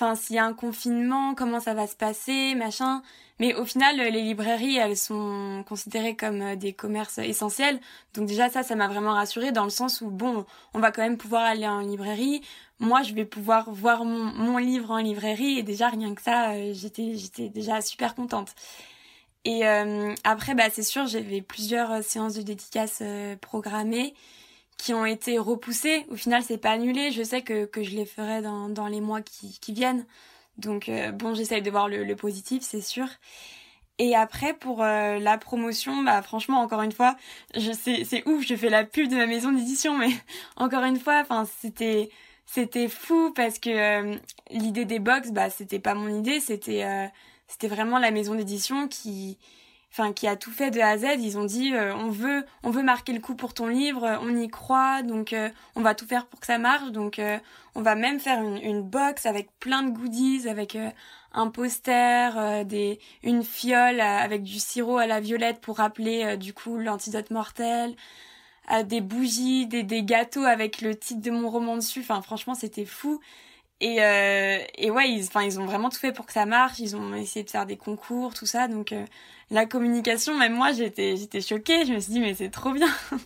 [0.00, 3.02] enfin s'il y a un confinement, comment ça va se passer, machin.
[3.38, 7.80] Mais au final, les librairies, elles sont considérées comme euh, des commerces essentiels.
[8.14, 11.02] Donc déjà ça, ça m'a vraiment rassurée dans le sens où bon, on va quand
[11.02, 12.42] même pouvoir aller en librairie.
[12.80, 16.72] Moi, je vais pouvoir voir mon, livre en librairie et déjà rien que ça, euh,
[16.74, 18.54] j'étais déjà super contente.
[19.44, 23.02] Et euh, après, bah c'est sûr, j'avais plusieurs séances de dédicaces
[23.40, 24.14] programmées
[24.82, 26.06] qui ont été repoussées.
[26.10, 27.12] Au final, c'est pas annulé.
[27.12, 30.06] Je sais que, que je les ferai dans, dans les mois qui, qui viennent.
[30.60, 33.06] Donc euh, bon, j'essaye de voir le, positif, c'est sûr.
[33.98, 37.16] Et après pour euh, la promotion, bah franchement encore une fois,
[37.54, 40.08] je sais c'est ouf, je fais la pub de ma maison d'édition mais
[40.56, 42.10] encore une fois, enfin c'était
[42.46, 44.16] c'était fou parce que euh,
[44.50, 47.10] l'idée des box bah c'était pas mon idée, c'était
[47.46, 49.38] c'était vraiment la maison d'édition qui
[49.92, 51.04] enfin qui a tout fait de A à Z.
[51.18, 54.36] Ils ont dit euh, on veut on veut marquer le coup pour ton livre, on
[54.36, 56.90] y croit, donc euh, on va tout faire pour que ça marche.
[56.92, 57.38] Donc euh,
[57.74, 60.76] on va même faire une, une box avec plein de goodies, avec
[61.32, 66.78] un poster, des une fiole avec du sirop à la violette pour rappeler du coup
[66.78, 67.94] l'antidote mortel.
[68.84, 72.00] des bougies, des, des gâteaux avec le titre de mon roman dessus.
[72.00, 73.20] Enfin, franchement, c'était fou.
[73.80, 73.96] Et,
[74.76, 76.78] et ouais, ils, enfin, ils ont vraiment tout fait pour que ça marche.
[76.78, 78.68] Ils ont essayé de faire des concours, tout ça.
[78.68, 78.94] Donc,
[79.50, 81.86] la communication, même moi, j'étais, j'étais choquée.
[81.86, 82.90] Je me suis dit, mais c'est trop bien.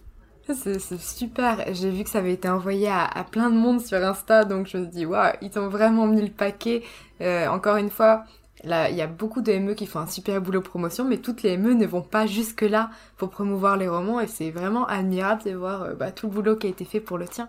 [0.52, 1.64] C'est, super.
[1.72, 4.76] J'ai vu que ça avait été envoyé à, plein de monde sur Insta, donc je
[4.76, 6.82] me dis, waouh, ils t'ont vraiment mis le paquet.
[7.22, 8.24] Euh, encore une fois,
[8.62, 11.42] là, il y a beaucoup de ME qui font un super boulot promotion, mais toutes
[11.42, 15.44] les ME ne vont pas jusque là pour promouvoir les romans, et c'est vraiment admirable
[15.44, 17.48] de voir euh, bah, tout le boulot qui a été fait pour le tien.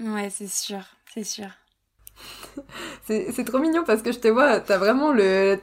[0.00, 0.82] Ouais, c'est sûr,
[1.14, 1.48] c'est sûr.
[3.04, 5.56] c'est trop mignon parce que je te vois, t'as vraiment le,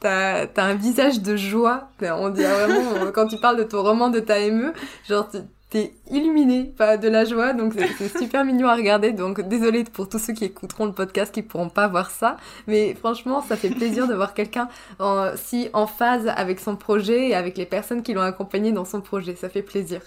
[0.00, 1.88] t'as un visage de joie.
[2.02, 4.72] On dirait vraiment quand tu parles de ton roman de ta ME,
[5.08, 5.28] genre
[5.70, 9.12] t'es illuminé pas de la joie, donc c'est super mignon à regarder.
[9.12, 12.94] Donc désolé pour tous ceux qui écouteront le podcast qui pourront pas voir ça, mais
[12.94, 14.68] franchement ça fait plaisir de voir quelqu'un
[15.36, 19.00] si en phase avec son projet et avec les personnes qui l'ont accompagné dans son
[19.00, 19.36] projet.
[19.36, 20.00] Ça fait plaisir.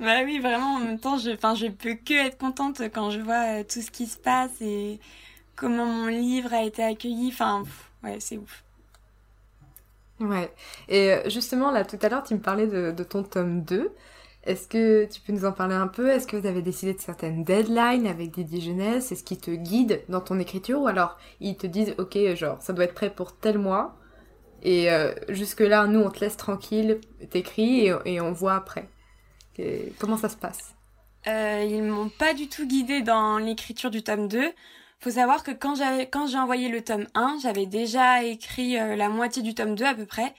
[0.00, 3.60] Bah oui, vraiment, en même temps, je, je peux que être contente quand je vois
[3.60, 4.98] euh, tout ce qui se passe et
[5.56, 7.28] comment mon livre a été accueilli.
[7.28, 7.64] Enfin,
[8.02, 8.64] ouais, c'est ouf.
[10.20, 10.52] Ouais.
[10.88, 13.94] Et euh, justement, là, tout à l'heure, tu me parlais de, de ton tome 2.
[14.44, 16.08] Est-ce que tu peux nous en parler un peu?
[16.10, 19.12] Est-ce que vous avez décidé de certaines deadlines avec Didier Jeunesse?
[19.12, 20.80] Est-ce qu'ils te guident dans ton écriture?
[20.82, 23.96] Ou alors ils te disent, ok, genre, ça doit être prêt pour tel mois?
[24.62, 28.88] Et euh, jusque-là, nous, on te laisse tranquille, t'écris et, on voit après.
[29.98, 30.74] comment ça se passe?
[31.26, 34.52] Euh, Ils m'ont pas du tout guidé dans l'écriture du tome 2.
[35.00, 39.42] Faut savoir que quand j'ai envoyé le tome 1, j'avais déjà écrit euh, la moitié
[39.42, 40.34] du tome 2 à peu près.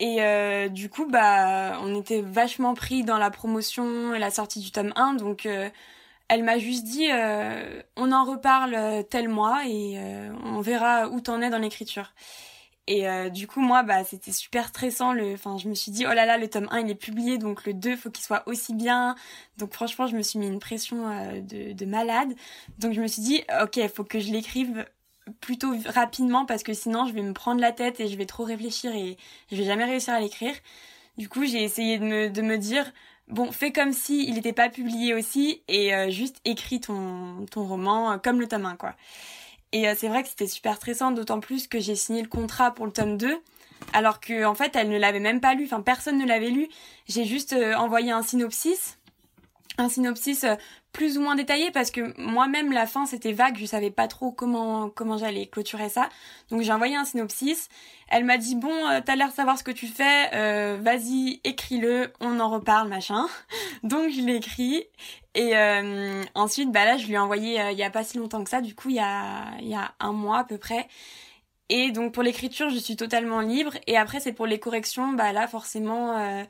[0.00, 4.60] Et euh, du coup, bah, on était vachement pris dans la promotion et la sortie
[4.60, 5.48] du tome 1, donc
[6.28, 7.08] elle m'a juste dit
[7.96, 9.98] on en reparle tel mois et
[10.44, 12.12] on verra où t'en es dans l'écriture.
[12.90, 15.14] Et euh, du coup, moi, bah, c'était super stressant.
[15.34, 17.66] Enfin, je me suis dit, oh là là, le tome 1, il est publié, donc
[17.66, 19.14] le 2, faut qu'il soit aussi bien.
[19.58, 22.32] Donc franchement, je me suis mis une pression euh, de, de, malade.
[22.78, 24.86] Donc je me suis dit, ok, faut que je l'écrive
[25.42, 28.44] plutôt rapidement parce que sinon, je vais me prendre la tête et je vais trop
[28.44, 29.18] réfléchir et
[29.52, 30.54] je vais jamais réussir à l'écrire.
[31.18, 32.90] Du coup, j'ai essayé de me, de me dire,
[33.28, 37.66] bon, fais comme si il n'était pas publié aussi et euh, juste écris ton, ton
[37.66, 38.94] roman comme le tome 1, quoi.
[39.72, 42.74] Et euh, c'est vrai que c'était super stressant, d'autant plus que j'ai signé le contrat
[42.74, 43.36] pour le tome 2,
[43.92, 46.68] alors que en fait elle ne l'avait même pas lu, enfin personne ne l'avait lu.
[47.06, 48.97] J'ai juste euh, envoyé un synopsis,
[49.78, 50.54] un synopsis euh,
[50.92, 54.32] plus ou moins détaillé parce que moi-même la fin c'était vague, je savais pas trop
[54.32, 56.08] comment comment j'allais clôturer ça.
[56.50, 57.68] Donc j'ai envoyé un synopsis.
[58.08, 58.72] Elle m'a dit bon,
[59.04, 63.26] t'as l'air de savoir ce que tu fais, euh, vas-y écris-le, on en reparle machin.
[63.82, 64.86] Donc je l'ai écrit
[65.38, 68.18] et euh, ensuite, bah là, je lui ai envoyé euh, il y a pas si
[68.18, 70.58] longtemps que ça, du coup, il y a, il y a un mois à peu
[70.58, 70.88] près.
[71.68, 73.74] Et donc pour l'écriture, je suis totalement libre.
[73.86, 76.44] Et après, c'est pour les corrections, bah là, forcément,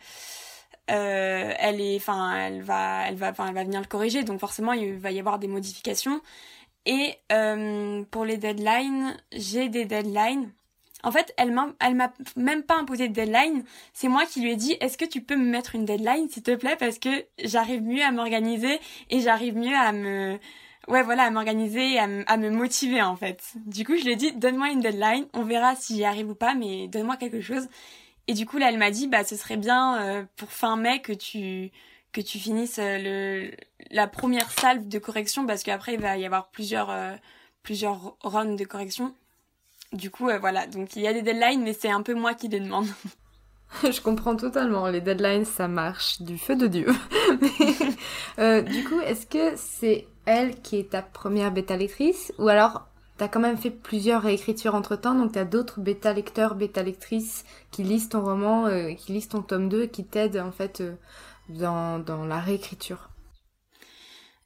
[0.91, 4.23] euh, euh elle est, enfin, elle va, elle va, elle va venir le corriger.
[4.25, 6.21] Donc forcément, il va y avoir des modifications.
[6.87, 7.19] Et
[8.11, 10.51] pour les deadlines, j'ai des deadlines.
[11.05, 13.63] En fait, elle m'a, elle m'a même pas imposé de deadline.
[13.93, 16.43] C'est moi qui lui ai dit, est-ce que tu peux me mettre une deadline, s'il
[16.43, 20.39] te plaît, parce que j'arrive mieux à m'organiser et j'arrive mieux à me,
[20.89, 23.41] ouais, voilà, à m'organiser et à, à, me motiver, en fait.
[23.55, 25.27] Du coup, je lui ai dit, donne-moi une deadline.
[25.35, 27.69] On verra si j'y arrive ou pas, mais donne-moi quelque chose.
[28.29, 31.01] Et du coup, là, elle m'a dit, bah, ce serait bien euh, pour fin mai
[31.01, 31.73] que tu,
[32.13, 33.51] que tu finisses euh, le,
[33.91, 37.15] la première salve de correction, parce qu'après, il va y avoir plusieurs, euh,
[37.63, 39.15] plusieurs runs de correction.
[39.93, 40.67] Du coup, euh, voilà.
[40.67, 42.87] Donc, il y a des deadlines, mais c'est un peu moi qui les demande.
[43.83, 44.89] Je comprends totalement.
[44.89, 46.87] Les deadlines, ça marche du feu de Dieu.
[48.39, 52.33] du coup, est-ce que c'est elle qui est ta première bêta lectrice?
[52.39, 52.88] Ou alors
[53.19, 57.45] t'as quand même fait plusieurs réécritures entre temps, donc t'as d'autres bêta lecteurs, bêta lectrices
[57.73, 60.81] qui lisent ton roman, euh, qui lisent ton tome 2 et qui t'aident en fait
[60.81, 60.95] euh,
[61.49, 63.11] dans, dans la réécriture.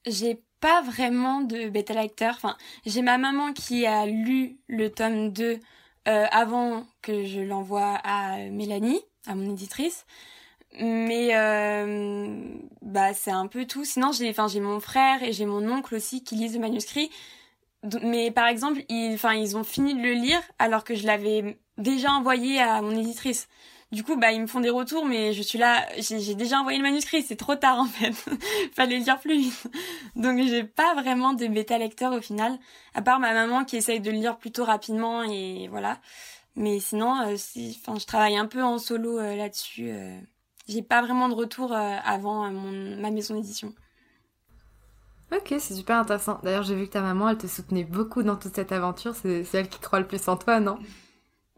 [0.06, 2.34] J'ai pas vraiment de bêta lecteur.
[2.34, 2.56] Enfin,
[2.86, 5.58] j'ai ma maman qui a lu le tome 2
[6.08, 10.06] euh, avant que je l'envoie à Mélanie, à mon éditrice.
[10.80, 11.28] Mais
[12.80, 13.84] bah c'est un peu tout.
[13.84, 17.10] Sinon j'ai j'ai mon frère et j'ai mon oncle aussi qui lisent le manuscrit.
[18.02, 21.58] Mais par exemple, ils enfin ils ont fini de le lire alors que je l'avais
[21.78, 23.48] déjà envoyé à mon éditrice.
[23.92, 26.78] Du coup, bah, ils me font des retours, mais je suis là, j'ai déjà envoyé
[26.78, 28.12] le manuscrit, c'est trop tard en fait.
[28.74, 29.68] Fallait le lire plus vite.
[30.16, 32.58] Donc j'ai pas vraiment de bêta lecteur au final,
[32.94, 35.98] à part ma maman qui essaye de le lire plutôt rapidement et voilà.
[36.56, 39.90] Mais sinon, euh, si, enfin, je travaille un peu en solo euh, là-dessus.
[39.90, 40.18] Euh,
[40.68, 43.74] j'ai pas vraiment de retour avant mon, ma maison d'édition.
[45.32, 46.38] Ok, c'est super intéressant.
[46.42, 49.14] D'ailleurs, j'ai vu que ta maman, elle te soutenait beaucoup dans toute cette aventure.
[49.14, 50.78] C'est elle qui croit le plus en toi, non?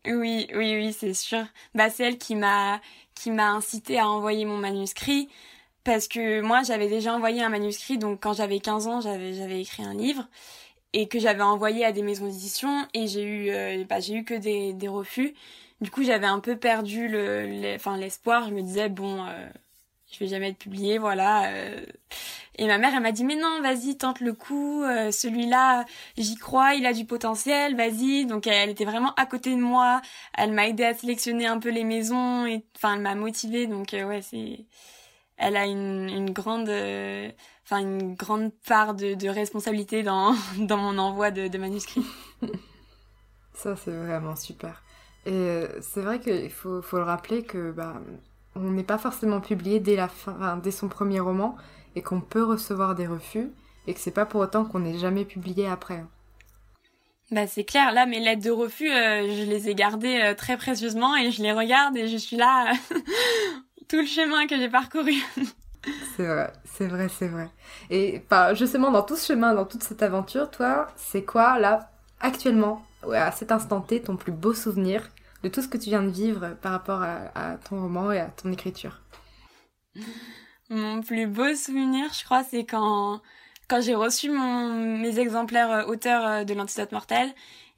[0.07, 1.45] Oui, oui, oui, c'est sûr.
[1.75, 2.81] Bah, c'est elle qui m'a,
[3.15, 5.29] qui m'a incité à envoyer mon manuscrit.
[5.83, 9.61] Parce que moi, j'avais déjà envoyé un manuscrit, donc quand j'avais 15 ans, j'avais, j'avais
[9.61, 10.29] écrit un livre.
[10.93, 12.87] Et que j'avais envoyé à des maisons d'édition.
[12.95, 15.35] Et j'ai eu, euh, bah, j'ai eu que des, des refus.
[15.81, 18.49] Du coup, j'avais un peu perdu le, enfin, l'espoir.
[18.49, 19.49] Je me disais, bon, euh,
[20.13, 21.49] je vais jamais être publié, voilà.
[21.53, 21.85] Euh.
[22.57, 25.85] Et ma mère, elle m'a dit, mais non, vas-y, tente le coup, euh, celui-là,
[26.17, 28.27] j'y crois, il a du potentiel, vas-y.
[28.27, 30.01] Donc elle était vraiment à côté de moi,
[30.35, 34.05] elle m'a aidé à sélectionner un peu les maisons, enfin, elle m'a motivée, donc euh,
[34.07, 34.65] ouais, c'est...
[35.37, 36.71] Elle a une, une grande...
[37.65, 42.07] Enfin, une grande part de, de responsabilité dans, dans mon envoi de, de manuscrits.
[43.55, 44.83] Ça, c'est vraiment super.
[45.27, 47.95] Et c'est vrai qu'il faut, faut le rappeler que bah,
[48.55, 51.57] on n'est pas forcément publié dès la fin, dès son premier roman,
[51.95, 53.51] et qu'on peut recevoir des refus,
[53.87, 56.05] et que c'est pas pour autant qu'on n'est jamais publié après.
[57.31, 60.57] Bah c'est clair, là mes lettres de refus, euh, je les ai gardées euh, très
[60.57, 62.73] précieusement et je les regarde et je suis là
[63.89, 65.15] tout le chemin que j'ai parcouru.
[66.17, 67.49] c'est vrai, c'est vrai, c'est vrai.
[67.89, 71.91] Et bah, justement dans tout ce chemin, dans toute cette aventure, toi, c'est quoi là
[72.21, 75.11] actuellement, à cet instant T, ton plus beau souvenir
[75.43, 78.27] de tout ce que tu viens de vivre par rapport à, ton roman et à
[78.27, 79.01] ton écriture?
[80.75, 83.21] Mon plus beau souvenir, je crois, c'est quand,
[83.69, 87.33] quand j'ai reçu mon, mes exemplaires euh, auteurs euh, de l'antidote mortel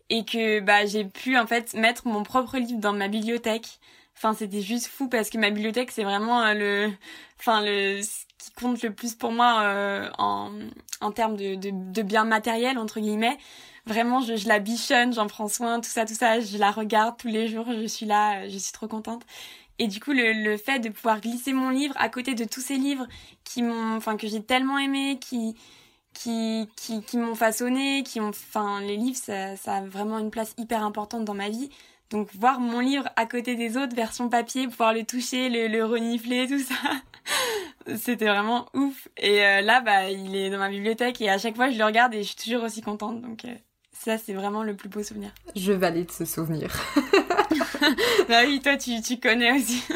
[0.09, 3.81] et que bah, j'ai pu en fait mettre mon propre livre dans ma bibliothèque.
[4.17, 6.91] Enfin, c'était juste fou parce que ma bibliothèque, c'est vraiment euh, le,
[7.39, 10.53] enfin le, ce qui compte le plus pour moi en,
[11.03, 13.37] en termes de, de, biens matériels entre guillemets
[13.87, 17.17] vraiment je, je la bichonne, j'en prends soin, tout ça, tout ça, je la regarde
[17.19, 19.23] tous les jours, je suis là, je suis trop contente.
[19.79, 22.61] Et du coup, le, le fait de pouvoir glisser mon livre à côté de tous
[22.61, 23.07] ces livres
[23.45, 25.55] qui m'ont, enfin que j'ai tellement aimé, qui
[26.15, 30.55] qui qui, qui m'ont façonné, qui ont, enfin les livres, ça, a vraiment une place
[30.57, 31.71] hyper importante dans ma vie.
[32.11, 35.85] Donc voir mon livre à côté des autres, version papier, pouvoir le toucher, le, le
[35.85, 36.75] renifler, tout ça,
[37.97, 39.09] c'était vraiment ouf.
[39.17, 41.85] Et euh, là, bah, il est dans ma bibliothèque et à chaque fois je le
[41.85, 43.21] regarde et je suis toujours aussi contente.
[43.21, 43.55] Donc euh,
[43.93, 45.31] ça, c'est vraiment le plus beau souvenir.
[45.55, 46.71] Je valide ce souvenir.
[48.29, 49.83] bah oui, toi, tu, tu connais aussi.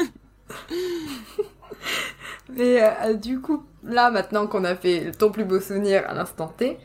[2.49, 6.47] Mais euh, du coup, là, maintenant qu'on a fait ton plus beau souvenir à l'instant
[6.47, 6.77] T,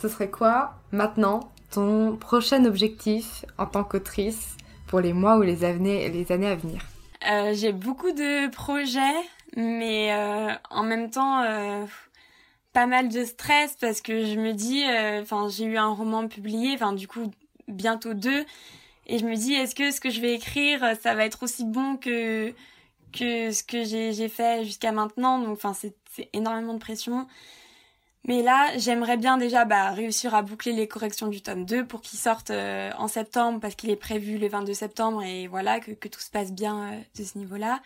[0.00, 1.40] ce serait quoi, maintenant,
[1.70, 4.56] ton prochain objectif en tant qu'autrice
[4.88, 6.82] pour les mois ou les années, les années à venir?
[7.30, 9.00] Euh, J'ai beaucoup de projets,
[9.56, 11.44] mais euh, en même temps,
[12.72, 16.26] pas mal de stress parce que je me dis, euh, enfin, j'ai eu un roman
[16.28, 17.30] publié, enfin, du coup,
[17.68, 18.44] bientôt deux,
[19.12, 21.66] et je me dis, est-ce que ce que je vais écrire, ça va être aussi
[21.66, 22.54] bon que
[23.14, 25.38] ce que j'ai fait jusqu'à maintenant?
[25.38, 25.94] Donc, enfin, c'est
[26.32, 27.26] énormément de pression.
[28.24, 32.00] Mais là, j'aimerais bien déjà bah, réussir à boucler les corrections du tome 2 pour
[32.00, 36.08] qu'il sorte euh, en septembre parce qu'il est prévu le 22 septembre et voilà, que,
[36.08, 37.82] tout se passe bien euh, de ce niveau-là.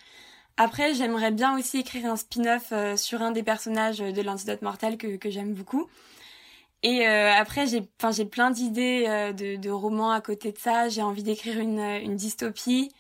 [0.58, 4.96] Après, j'aimerais bien aussi écrire un spin-off euh, sur un des personnages de l'antidote mortel
[4.96, 5.88] que j'aime beaucoup.
[6.82, 10.88] Et euh, après, j'ai, enfin, j'ai plein d'idées euh, de, romans à côté de ça.
[10.88, 12.92] J'ai envie d'écrire une, dystopie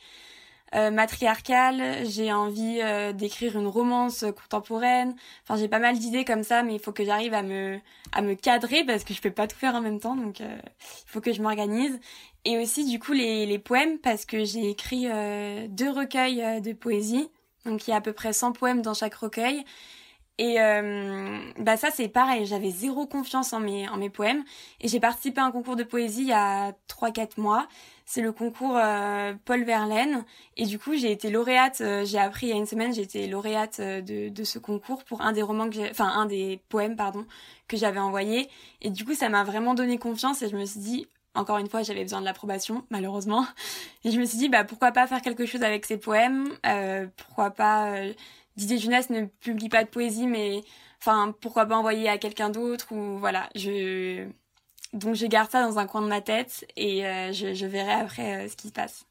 [0.72, 2.04] matriarcale.
[2.06, 2.80] J'ai envie
[3.14, 5.16] d'écrire une romance contemporaine.
[5.42, 7.78] Enfin, j'ai pas mal d'idées comme ça, mais il faut que j'arrive à me,
[8.12, 10.16] à me cadrer parce que je peux pas tout faire en même temps.
[10.16, 10.46] Donc, il
[11.06, 11.98] faut que je m'organise.
[12.44, 15.06] Et aussi, du coup, les, les poèmes parce que j'ai écrit
[15.68, 17.30] deux recueils de poésie
[17.66, 19.64] donc il y a à peu près 100 poèmes dans chaque recueil.
[20.38, 24.44] Et euh, bah ça c'est pareil, j'avais zéro confiance en mes en mes poèmes.
[24.80, 27.66] Et j'ai participé à un concours de poésie il y a 3 4 mois.
[28.04, 30.24] C'est le concours euh, Paul Verlaine.
[30.56, 33.02] Et du coup, j'ai été lauréate, euh, j'ai appris il y a une semaine, j'ai
[33.02, 36.96] été lauréate de de ce concours pour un des romans que enfin un des poèmes
[36.96, 37.26] pardon
[37.68, 38.48] que j'avais envoyé.
[38.82, 41.68] Et du coup, ça m'a vraiment donné confiance et je me suis dit encore une
[41.68, 43.46] fois, j'avais besoin de l'approbation, malheureusement.
[44.04, 46.48] Et je me suis dit, bah, pourquoi pas faire quelque chose avec ces poèmes?
[46.64, 47.92] Euh, Pourquoi pas...
[47.92, 48.12] Euh,
[48.56, 50.62] Didier Jeunesse ne publie pas de poésie, mais...
[51.00, 54.26] Enfin, pourquoi pas envoyer à quelqu'un d'autre ou voilà, je...
[54.92, 58.46] Donc je garde ça dans un coin de ma tête et euh, je, verrai après
[58.46, 59.06] euh, ce qui se passe.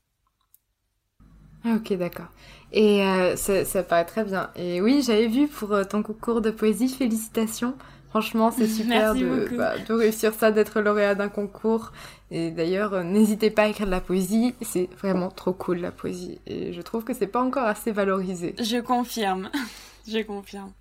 [1.65, 2.27] Ok, d'accord.
[2.71, 4.49] Et euh, ça paraît très bien.
[4.55, 7.75] Et oui, j'avais vu pour ton concours de poésie, félicitations.
[8.15, 11.91] Franchement, c'est super de, bah, de, réussir ça, d'être lauréat d'un concours.
[12.31, 14.55] Et d'ailleurs, euh, n'hésitez pas à écrire de la poésie.
[14.61, 16.39] C'est vraiment trop cool, la poésie.
[16.47, 18.55] Et je trouve que c'est pas encore assez valorisé.
[18.57, 19.49] Je confirme.
[20.07, 20.71] je confirme.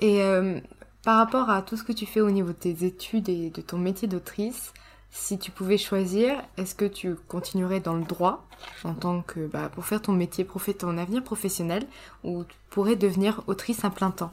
[0.00, 0.58] Et euh,
[1.04, 3.60] par rapport à tout ce que tu fais au niveau de tes études et de
[3.60, 4.72] ton métier d'autrice,
[5.12, 8.48] si tu pouvais choisir, est-ce que tu continuerais dans le droit
[8.82, 10.44] en tant que bah, pour faire ton métier,
[10.76, 11.86] ton avenir professionnel,
[12.24, 14.32] ou tu pourrais devenir autrice à plein temps?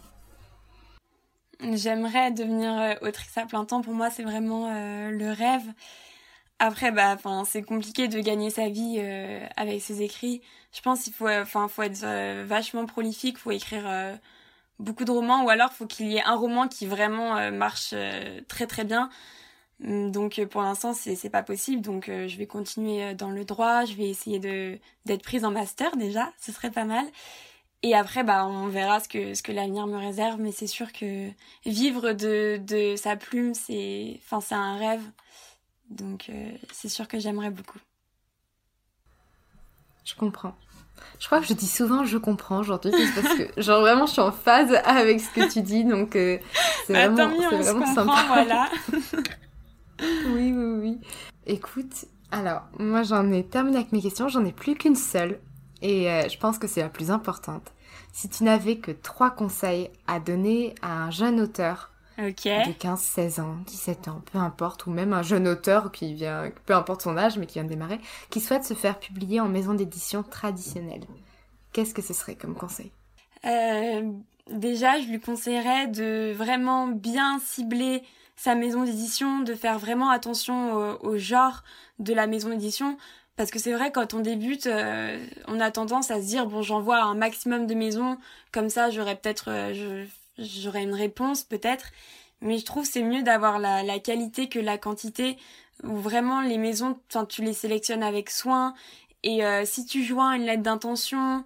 [1.71, 3.81] J'aimerais devenir euh, autrice à plein temps.
[3.81, 5.63] Pour moi, c'est vraiment euh, le rêve.
[6.59, 10.41] Après, bah, c'est compliqué de gagner sa vie euh, avec ses écrits.
[10.73, 12.05] Je pense qu'il faut, enfin, faut être
[12.45, 13.83] vachement prolifique, faut écrire
[14.79, 17.93] beaucoup de romans, ou alors faut qu'il y ait un roman qui vraiment marche
[18.47, 19.09] très très bien.
[19.83, 21.81] Hum, donc, pour l'instant, c'est c'est pas possible.
[21.81, 23.85] Donc, je vais continuer dans le droit.
[23.85, 26.31] Je vais essayer d'être prise en master déjà.
[26.39, 27.05] Ce serait pas mal.
[27.85, 30.93] Et après, bah, on verra ce que, ce que l'avenir me réserve, mais c'est sûr
[30.93, 31.29] que
[31.65, 35.03] vivre de, de sa plume, c'est, enfin, c'est un rêve.
[35.89, 37.79] Donc, euh, c'est sûr que j'aimerais beaucoup.
[40.05, 40.55] Je comprends.
[41.19, 44.21] Je crois que je dis souvent je comprends aujourd'hui parce que genre vraiment je suis
[44.21, 46.37] en phase avec ce que tu dis donc euh,
[46.85, 48.23] c'est bah, vraiment, c'est vraiment sympa.
[48.27, 48.69] Voilà.
[50.01, 50.99] oui oui oui.
[51.45, 55.39] Écoute, alors moi j'en ai terminé avec mes questions, j'en ai plus qu'une seule
[55.83, 57.71] et euh, je pense que c'est la plus importante.
[58.13, 63.39] Si tu n'avais que trois conseils à donner à un jeune auteur de 15, 16
[63.39, 67.17] ans, 17 ans, peu importe, ou même un jeune auteur qui vient, peu importe son
[67.17, 71.05] âge, mais qui vient de démarrer, qui souhaite se faire publier en maison d'édition traditionnelle,
[71.73, 72.91] qu'est-ce que ce serait comme conseil?
[73.45, 74.11] Euh,
[74.49, 78.03] Déjà, je lui conseillerais de vraiment bien cibler
[78.35, 81.63] sa maison d'édition, de faire vraiment attention au, au genre
[81.99, 82.97] de la maison d'édition.
[83.35, 86.61] Parce que c'est vrai, quand on débute, euh, on a tendance à se dire, bon,
[86.61, 88.17] j'envoie un maximum de maisons,
[88.51, 90.05] comme ça, j'aurais peut-être, euh,
[90.37, 91.87] j'aurais une réponse, peut-être.
[92.41, 95.37] Mais je trouve c'est mieux d'avoir la, la qualité que la quantité,
[95.83, 98.75] où vraiment les maisons, tu les sélectionnes avec soin.
[99.23, 101.43] Et euh, si tu joins une lettre d'intention,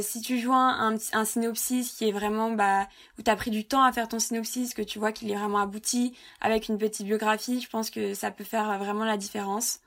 [0.00, 3.82] si tu joins un, un synopsis qui est vraiment bah où t'as pris du temps
[3.82, 7.60] à faire ton synopsis, que tu vois qu'il est vraiment abouti avec une petite biographie,
[7.60, 9.80] je pense que ça peut faire vraiment la différence.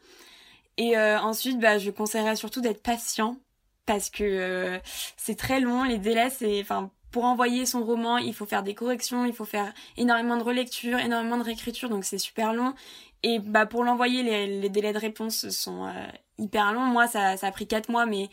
[0.80, 3.38] Et euh, ensuite, bah, je conseillerais surtout d'être patient
[3.86, 4.80] parce que euh,
[5.18, 8.76] c'est très long, les délais, c'est, enfin, pour envoyer son roman, il faut faire des
[8.76, 12.76] corrections, il faut faire énormément de relecture, énormément de réécriture, donc c'est super long.
[13.24, 15.92] Et bah pour l'envoyer, les, les, délais de réponse sont euh,
[16.38, 16.86] hyper longs.
[16.86, 18.30] Moi, ça, ça a pris quatre mois, mais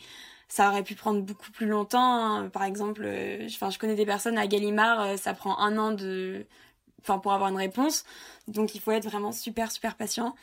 [0.47, 1.99] ça aurait pu prendre beaucoup plus longtemps.
[1.99, 2.49] Hein.
[2.49, 3.05] Par exemple,
[3.45, 6.45] enfin, je connais des personnes à Gallimard, ça prend un an de,
[7.01, 8.05] enfin, pour avoir une réponse.
[8.47, 10.33] Donc, il faut être vraiment super, super patient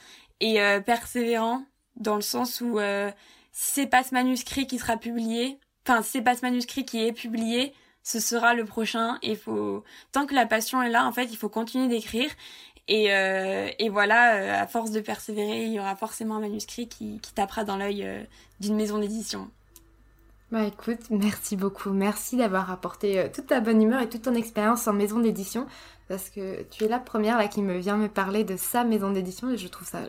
[0.40, 1.64] et persévérant
[1.96, 3.10] dans le sens où euh,
[3.52, 7.12] c'est pas ce manuscrit qui sera publié, enfin si c'est pas ce manuscrit qui est
[7.12, 7.72] publié,
[8.04, 9.18] ce sera le prochain.
[9.22, 9.82] Et faut
[10.12, 12.30] tant que la passion est là, en fait, il faut continuer d'écrire.
[12.86, 17.20] Et, euh, voilà, euh, à force de persévérer, il y aura forcément un manuscrit qui,
[17.34, 18.22] tapera dans l'œil euh,
[18.60, 19.50] d'une maison d'édition.
[20.52, 21.90] Bah écoute, merci beaucoup.
[21.90, 25.66] Merci d'avoir apporté toute ta bonne humeur et toute ton expérience en maison d'édition.
[26.06, 29.10] Parce que tu es la première là qui me vient me parler de sa maison
[29.10, 30.02] d'édition et je trouve ça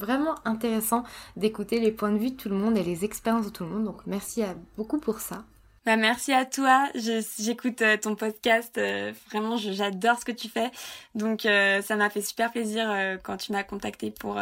[0.00, 1.04] vraiment intéressant
[1.36, 3.70] d'écouter les points de vue de tout le monde et les expériences de tout le
[3.70, 3.84] monde.
[3.84, 5.44] Donc merci à beaucoup pour ça.
[5.86, 6.88] Bah merci à toi.
[6.94, 8.76] J'écoute euh, ton podcast.
[8.76, 10.70] Euh, vraiment, j'adore ce que tu fais.
[11.14, 14.38] Donc euh, ça m'a fait super plaisir quand tu m'as contacté pour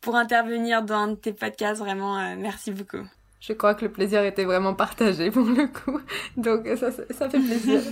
[0.00, 1.80] pour intervenir dans tes podcasts.
[1.80, 3.06] Vraiment, merci beaucoup.
[3.40, 6.00] Je crois que le plaisir était vraiment partagé pour le coup.
[6.36, 7.82] Donc ça, ça fait plaisir.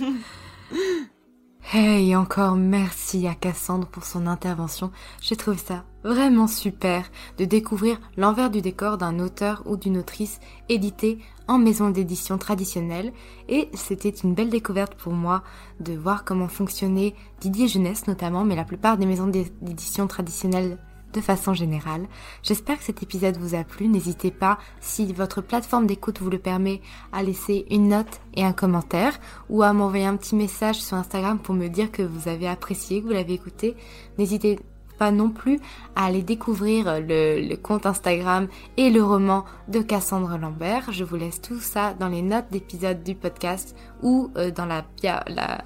[1.69, 4.91] Hey, encore merci à Cassandre pour son intervention.
[5.21, 10.41] J'ai trouvé ça vraiment super de découvrir l'envers du décor d'un auteur ou d'une autrice
[10.67, 13.13] édité en maison d'édition traditionnelle
[13.47, 15.43] et c'était une belle découverte pour moi
[15.79, 20.77] de voir comment fonctionnait Didier Jeunesse notamment, mais la plupart des maisons d'édition traditionnelles
[21.13, 22.07] de façon générale.
[22.43, 23.87] J'espère que cet épisode vous a plu.
[23.87, 26.81] N'hésitez pas, si votre plateforme d'écoute vous le permet,
[27.11, 31.39] à laisser une note et un commentaire ou à m'envoyer un petit message sur Instagram
[31.39, 33.75] pour me dire que vous avez apprécié, que vous l'avez écouté.
[34.17, 34.59] N'hésitez
[35.01, 35.59] pas non plus
[35.95, 38.47] à aller découvrir le, compte Instagram
[38.77, 40.91] et le roman de Cassandre Lambert.
[40.91, 44.85] Je vous laisse tout ça dans les notes d'épisode du podcast ou euh, dans la,
[45.27, 45.65] la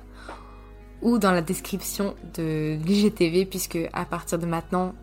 [1.01, 4.93] ou dans la description de l'IGTV puisque à partir de maintenant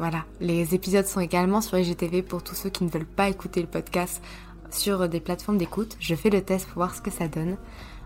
[0.00, 3.60] voilà, les épisodes sont également sur IGTV pour tous ceux qui ne veulent pas écouter
[3.60, 4.22] le podcast
[4.70, 5.98] sur des plateformes d'écoute.
[6.00, 7.58] Je fais le test pour voir ce que ça donne.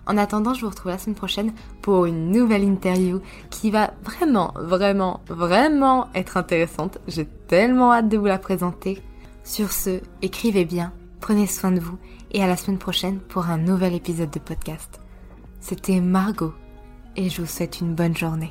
[0.04, 4.52] En attendant, je vous retrouve la semaine prochaine pour une nouvelle interview qui va vraiment,
[4.56, 6.98] vraiment, vraiment être intéressante.
[7.06, 9.00] J'ai tellement hâte de vous la présenter.
[9.44, 11.96] Sur ce, écrivez bien, prenez soin de vous
[12.32, 15.00] et à la semaine prochaine pour un nouvel épisode de podcast.
[15.60, 16.54] C'était Margot
[17.14, 18.50] et je vous souhaite une bonne journée.